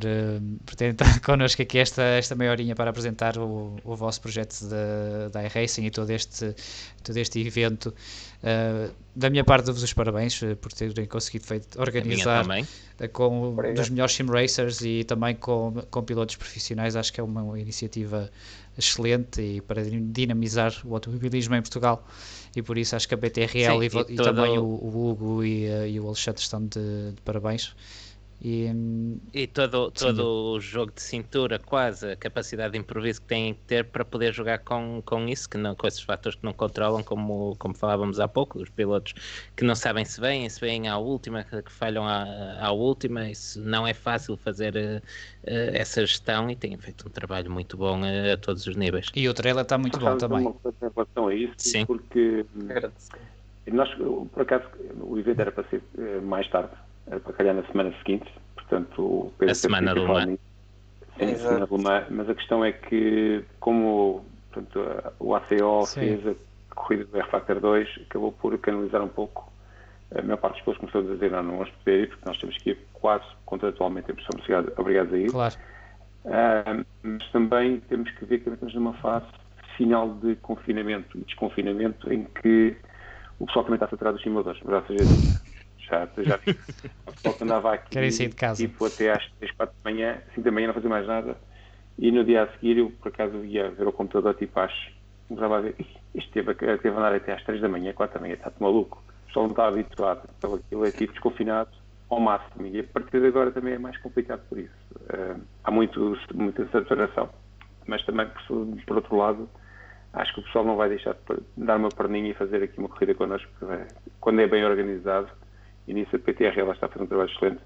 por 0.65 0.75
ter 0.75 0.89
entrado 0.89 1.21
connosco 1.25 1.61
aqui 1.61 1.79
esta, 1.79 2.01
esta 2.01 2.35
meia 2.35 2.51
horinha 2.51 2.75
para 2.75 2.89
apresentar 2.89 3.37
o, 3.37 3.75
o 3.83 3.95
vosso 3.95 4.21
projeto 4.21 4.55
da 5.31 5.43
iRacing 5.43 5.85
e 5.85 5.91
todo 5.91 6.09
este, 6.11 6.55
todo 7.03 7.17
este 7.17 7.39
evento. 7.39 7.93
da 9.15 9.29
minha 9.29 9.43
parte, 9.43 9.65
dou-vos 9.65 9.83
os 9.83 9.93
parabéns 9.93 10.39
por 10.61 10.71
terem 10.73 11.05
conseguido 11.05 11.45
feito, 11.45 11.79
organizar 11.79 12.45
com 13.13 13.51
um 13.51 13.73
dos 13.73 13.89
melhores 13.89 14.13
sim 14.13 14.25
racers 14.25 14.81
e 14.81 15.03
também 15.03 15.35
com, 15.35 15.73
com 15.89 16.03
pilotos 16.03 16.35
profissionais. 16.35 16.95
Acho 16.95 17.13
que 17.13 17.19
é 17.19 17.23
uma 17.23 17.59
iniciativa 17.59 18.29
excelente 18.77 19.41
e 19.41 19.61
para 19.61 19.83
dinamizar 19.83 20.73
o 20.85 20.93
automobilismo 20.93 21.55
em 21.55 21.61
Portugal 21.61 22.05
e 22.55 22.61
por 22.61 22.77
isso 22.77 22.95
acho 22.95 23.07
que 23.07 23.13
a 23.13 23.17
BTRL 23.17 23.49
Sim, 23.49 23.97
e, 23.97 24.11
e, 24.11 24.13
e 24.13 24.15
todo... 24.15 24.23
também 24.23 24.57
o, 24.57 24.63
o 24.63 25.11
Hugo 25.11 25.43
e, 25.43 25.65
e, 25.91 25.99
o 25.99 26.07
Alexandre 26.07 26.41
estão 26.41 26.65
de, 26.65 27.11
de 27.11 27.21
parabéns. 27.23 27.75
E, 28.41 28.71
e 29.33 29.47
todo, 29.47 29.91
todo 29.91 30.53
o 30.55 30.61
jogo 30.61 30.93
de 30.93 31.01
cintura, 31.01 31.59
quase, 31.59 32.11
a 32.11 32.15
capacidade 32.15 32.71
de 32.71 32.79
improviso 32.79 33.21
que 33.21 33.27
têm 33.27 33.53
que 33.53 33.59
ter 33.61 33.83
para 33.83 34.05
poder 34.05 34.33
jogar 34.33 34.59
com, 34.59 35.01
com 35.05 35.27
isso, 35.27 35.49
que 35.49 35.57
não, 35.57 35.75
com 35.75 35.85
esses 35.85 36.01
fatores 36.01 36.39
que 36.39 36.45
não 36.45 36.53
controlam, 36.53 37.03
como, 37.03 37.57
como 37.59 37.73
falávamos 37.73 38.17
há 38.17 38.29
pouco, 38.29 38.59
os 38.59 38.69
pilotos 38.69 39.13
que 39.57 39.65
não 39.65 39.75
sabem 39.75 40.05
se 40.05 40.21
vêm, 40.21 40.47
se 40.47 40.61
vêm 40.61 40.87
à 40.87 40.97
última, 40.97 41.43
que 41.43 41.71
falham 41.71 42.07
à, 42.07 42.57
à 42.61 42.71
última, 42.71 43.29
isso 43.29 43.59
não 43.61 43.85
é 43.85 43.93
fácil 43.93 44.37
fazer 44.37 44.73
uh, 44.73 45.01
essa 45.43 46.05
gestão 46.05 46.49
e 46.49 46.55
têm 46.55 46.77
feito 46.77 47.07
um 47.07 47.11
trabalho 47.11 47.51
muito 47.51 47.75
bom 47.75 47.99
uh, 47.99 48.33
a 48.33 48.37
todos 48.37 48.65
os 48.65 48.75
níveis. 48.77 49.07
E 49.13 49.27
o 49.27 49.33
trailer 49.33 49.63
está 49.63 49.77
muito 49.77 49.99
bom 49.99 50.17
também. 50.17 50.39
Uma 50.39 50.53
coisa 50.53 50.77
em 50.81 50.89
relação 50.95 51.27
a 51.27 51.35
isso, 51.35 51.55
Sim. 51.57 51.85
porque 51.85 52.45
nós, 53.67 53.89
por 54.31 54.43
acaso, 54.43 54.63
o 55.01 55.17
evento 55.17 55.41
era 55.41 55.51
para 55.51 55.65
ser 55.65 55.81
mais 56.21 56.49
tarde 56.49 56.71
para 57.09 57.33
calhar 57.33 57.55
na 57.55 57.63
semana 57.63 57.93
seguinte, 57.97 58.31
portanto 58.55 59.01
o 59.01 59.33
Pedro 59.37 59.51
a 59.51 59.55
semana 59.55 59.95
do 59.95 60.07
Mans. 60.07 60.39
Sim, 61.17 61.25
a 61.25 61.35
semana 61.35 61.67
do 61.67 61.77
mas 62.11 62.29
a 62.29 62.35
questão 62.35 62.63
é 62.63 62.71
que 62.71 63.43
como 63.59 64.23
portanto, 64.51 65.13
o 65.19 65.35
ACO 65.35 65.85
Sim. 65.85 65.99
fez 65.99 66.27
a 66.27 66.75
corrida 66.75 67.05
do 67.05 67.17
R-Factor 67.17 67.59
2, 67.59 67.99
acabou 68.07 68.31
por 68.31 68.57
canalizar 68.59 69.01
um 69.01 69.07
pouco 69.07 69.49
a 70.15 70.21
maior 70.21 70.37
parte 70.37 70.53
dos 70.53 70.61
pessoas 70.61 70.77
começou 70.77 71.01
a 71.01 71.13
dizer 71.13 71.31
não, 71.31 71.43
não 71.43 71.57
vamos 71.57 71.69
poder 71.69 72.03
ir 72.03 72.09
porque 72.09 72.27
nós 72.27 72.37
temos 72.39 72.57
que 72.57 72.71
ir 72.71 72.79
quase 72.93 73.25
contratualmente 73.45 74.11
somos 74.23 74.45
obrigados 74.77 75.13
a 75.13 75.17
ir. 75.17 75.31
Claro. 75.31 75.55
Uh, 76.25 76.85
mas 77.03 77.27
também 77.31 77.79
temos 77.81 78.09
que 78.11 78.25
ver 78.25 78.39
que 78.39 78.49
estamos 78.49 78.73
numa 78.73 78.93
fase 78.95 79.27
final 79.77 80.13
de 80.15 80.35
confinamento 80.37 81.17
e 81.17 81.21
desconfinamento 81.21 82.11
em 82.11 82.25
que 82.25 82.75
o 83.39 83.45
pessoal 83.45 83.63
também 83.63 83.75
está 83.75 83.85
a 83.85 83.95
atrás 83.95 84.15
dos 84.15 84.23
simuladores, 84.23 84.61
graças 84.63 84.91
a 84.91 84.93
Deus 84.95 85.48
já, 85.89 86.07
já 86.23 86.37
vi. 86.37 86.51
O 87.07 87.11
pessoal 87.13 87.33
que 87.33 87.43
andava 87.43 87.73
aqui 87.73 87.89
Querem 87.89 88.11
sair 88.11 88.29
de 88.29 88.35
casa. 88.35 88.65
tipo 88.65 88.85
até 88.85 89.11
às 89.11 89.27
3, 89.39 89.51
4 89.53 89.75
da 89.83 89.91
manhã, 89.91 90.17
5 90.35 90.41
da 90.41 90.51
manhã 90.51 90.67
não 90.67 90.73
fazia 90.73 90.89
mais 90.89 91.07
nada. 91.07 91.37
E 91.97 92.11
no 92.11 92.23
dia 92.23 92.43
a 92.43 92.47
seguir 92.53 92.77
eu 92.77 92.91
por 92.91 93.09
acaso 93.09 93.43
ia 93.43 93.69
ver 93.71 93.87
o 93.87 93.91
computador 93.91 94.33
tipo 94.35 94.59
às. 94.59 94.73
Começava 95.27 95.57
a 95.57 95.61
ver, 95.61 95.75
isto 96.15 96.31
teve, 96.31 96.53
teve 96.55 96.89
a 96.89 96.91
andar 96.91 97.13
até 97.13 97.33
às 97.33 97.43
3 97.43 97.61
da 97.61 97.69
manhã, 97.69 97.93
4 97.93 98.15
da 98.15 98.21
manhã, 98.21 98.33
está-te 98.35 98.61
maluco. 98.61 99.03
O 99.23 99.27
pessoal 99.27 99.45
não 99.45 99.51
está 99.51 99.67
habituado. 99.67 100.27
Então 100.37 100.55
aquilo 100.55 100.85
é 100.85 100.91
tipo 100.91 101.13
desconfinado 101.13 101.69
ao 102.09 102.19
máximo. 102.19 102.65
E 102.67 102.79
a 102.79 102.83
partir 102.83 103.19
de 103.19 103.27
agora 103.27 103.51
também 103.51 103.73
é 103.73 103.77
mais 103.79 103.97
complicado 103.97 104.41
por 104.49 104.57
isso. 104.57 104.71
Uh, 104.93 105.39
há 105.63 105.71
muito, 105.71 106.17
muita 106.33 106.67
saturação. 106.69 107.29
mas 107.85 108.03
também, 108.05 108.27
por, 108.47 108.65
por 108.85 108.95
outro 108.97 109.15
lado, 109.15 109.49
acho 110.13 110.33
que 110.33 110.39
o 110.39 110.43
pessoal 110.43 110.65
não 110.65 110.75
vai 110.75 110.89
deixar 110.89 111.13
de 111.13 111.41
dar 111.57 111.77
uma 111.77 111.89
perninha 111.89 112.31
e 112.31 112.33
fazer 112.33 112.63
aqui 112.63 112.79
uma 112.79 112.89
corrida 112.89 113.13
connosco, 113.13 113.51
quando 114.19 114.39
é 114.41 114.47
bem 114.47 114.65
organizado, 114.65 115.29
e 115.89 115.93
nisso 115.93 116.15
a 116.15 116.19
PTRL 116.19 116.71
está 116.71 116.85
a 116.85 116.89
fazer 116.89 117.03
um 117.03 117.07
trabalho 117.07 117.31
excelente, 117.31 117.61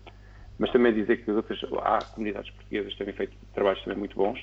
mas 0.58 0.72
também 0.72 0.94
dizer 0.94 1.18
que 1.18 1.30
as 1.30 1.36
outras, 1.36 1.60
há 1.82 2.06
comunidades 2.06 2.50
portuguesas 2.52 2.94
que 2.94 3.04
têm 3.04 3.14
feito 3.14 3.38
trabalhos 3.54 3.84
também 3.84 4.00
muito 4.00 4.16
bons, 4.16 4.40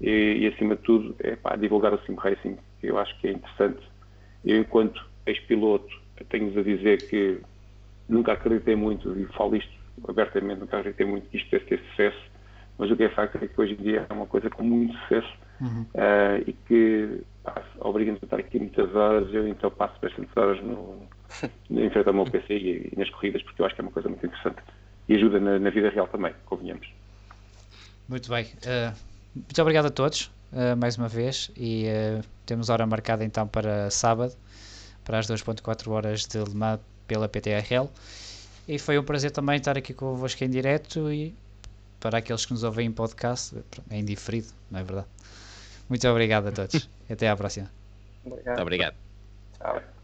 e, 0.00 0.38
e 0.40 0.46
acima 0.46 0.76
de 0.76 0.82
tudo, 0.82 1.16
é 1.18 1.34
pá, 1.34 1.56
divulgar 1.56 1.92
o 1.92 1.98
Sim 2.06 2.14
Racing, 2.14 2.56
que 2.80 2.86
eu 2.86 2.96
acho 2.96 3.18
que 3.18 3.26
é 3.26 3.32
interessante. 3.32 3.80
Eu, 4.44 4.60
enquanto 4.60 5.04
ex-piloto, 5.26 5.88
tenho-vos 6.28 6.56
a 6.58 6.62
dizer 6.62 7.08
que 7.08 7.40
nunca 8.08 8.34
acreditei 8.34 8.76
muito, 8.76 9.18
e 9.18 9.24
falo 9.36 9.56
isto 9.56 9.72
abertamente, 10.08 10.60
nunca 10.60 10.78
acreditei 10.78 11.04
muito 11.04 11.28
que 11.28 11.38
isto 11.38 11.50
deve 11.50 11.64
ter 11.64 11.80
sucesso, 11.90 12.22
mas 12.78 12.88
o 12.88 12.96
que 12.96 13.02
é 13.02 13.08
facto 13.08 13.42
é 13.42 13.48
que 13.48 13.60
hoje 13.60 13.72
em 13.72 13.82
dia 13.82 14.06
é 14.08 14.12
uma 14.12 14.26
coisa 14.26 14.48
com 14.48 14.62
muito 14.62 14.96
sucesso 14.98 15.34
uhum. 15.60 15.82
uh, 15.82 16.44
e 16.46 16.52
que 16.52 17.20
obriga-nos 17.80 18.22
a 18.22 18.26
estar 18.26 18.38
aqui 18.38 18.60
muitas 18.60 18.94
horas. 18.94 19.34
Eu 19.34 19.48
então 19.48 19.68
passo 19.72 19.94
bastantes 20.00 20.36
horas 20.36 20.62
no, 20.62 21.02
em 21.70 21.90
frente 21.90 22.08
ao 22.08 22.14
meu 22.14 22.24
PC 22.24 22.54
e, 22.54 22.90
e, 22.92 22.98
nas 22.98 23.10
corridas, 23.10 23.42
porque 23.42 23.60
eu 23.62 23.66
acho 23.66 23.74
que 23.74 23.80
é 23.80 23.84
uma 23.84 23.92
coisa 23.92 24.08
muito 24.08 24.24
interessante 24.24 24.58
e 25.08 25.16
ajuda 25.16 25.40
na, 25.40 25.58
na 25.58 25.70
vida 25.70 25.90
real 25.90 26.06
também, 26.08 26.34
convenhamos. 26.46 26.88
Muito 28.08 28.28
bem. 28.30 28.44
Uh, 28.44 28.96
muito 29.34 29.62
obrigado 29.62 29.86
a 29.86 29.90
todos 29.90 30.30
uh, 30.52 30.76
mais 30.76 30.96
uma 30.96 31.08
vez 31.08 31.50
e 31.56 31.84
temos 32.46 32.68
hora 32.68 32.86
marcada 32.86 33.24
então 33.24 33.46
para 33.46 33.90
sábado, 33.90 34.34
para 35.04 35.18
as 35.18 35.26
2.4 35.26 35.90
horas 35.90 36.26
de 36.26 36.38
Le 36.38 36.54
Mans 36.54 36.80
pela 37.06 37.28
PTRL. 37.28 37.88
E 38.68 38.78
foi 38.78 38.98
um 38.98 39.02
prazer 39.02 39.30
também 39.30 39.56
estar 39.56 39.78
aqui 39.78 39.94
convosco 39.94 40.44
em 40.44 40.50
direto 40.50 41.10
e 41.10 41.34
para 41.98 42.18
aqueles 42.18 42.44
que 42.44 42.52
nos 42.52 42.62
ouvem 42.62 42.86
em 42.86 42.92
podcast, 42.92 43.56
é 43.90 43.98
indiferido, 43.98 44.48
não 44.70 44.80
é 44.80 44.84
verdade? 44.84 45.08
Muito 45.88 46.06
obrigado 46.06 46.48
a 46.48 46.52
todos. 46.52 46.88
Até 47.10 47.28
à 47.28 47.36
próxima. 47.36 47.70
Obrigado. 48.24 48.46
Muito 48.46 48.62
obrigado. 48.62 48.94
Tchau. 49.58 49.97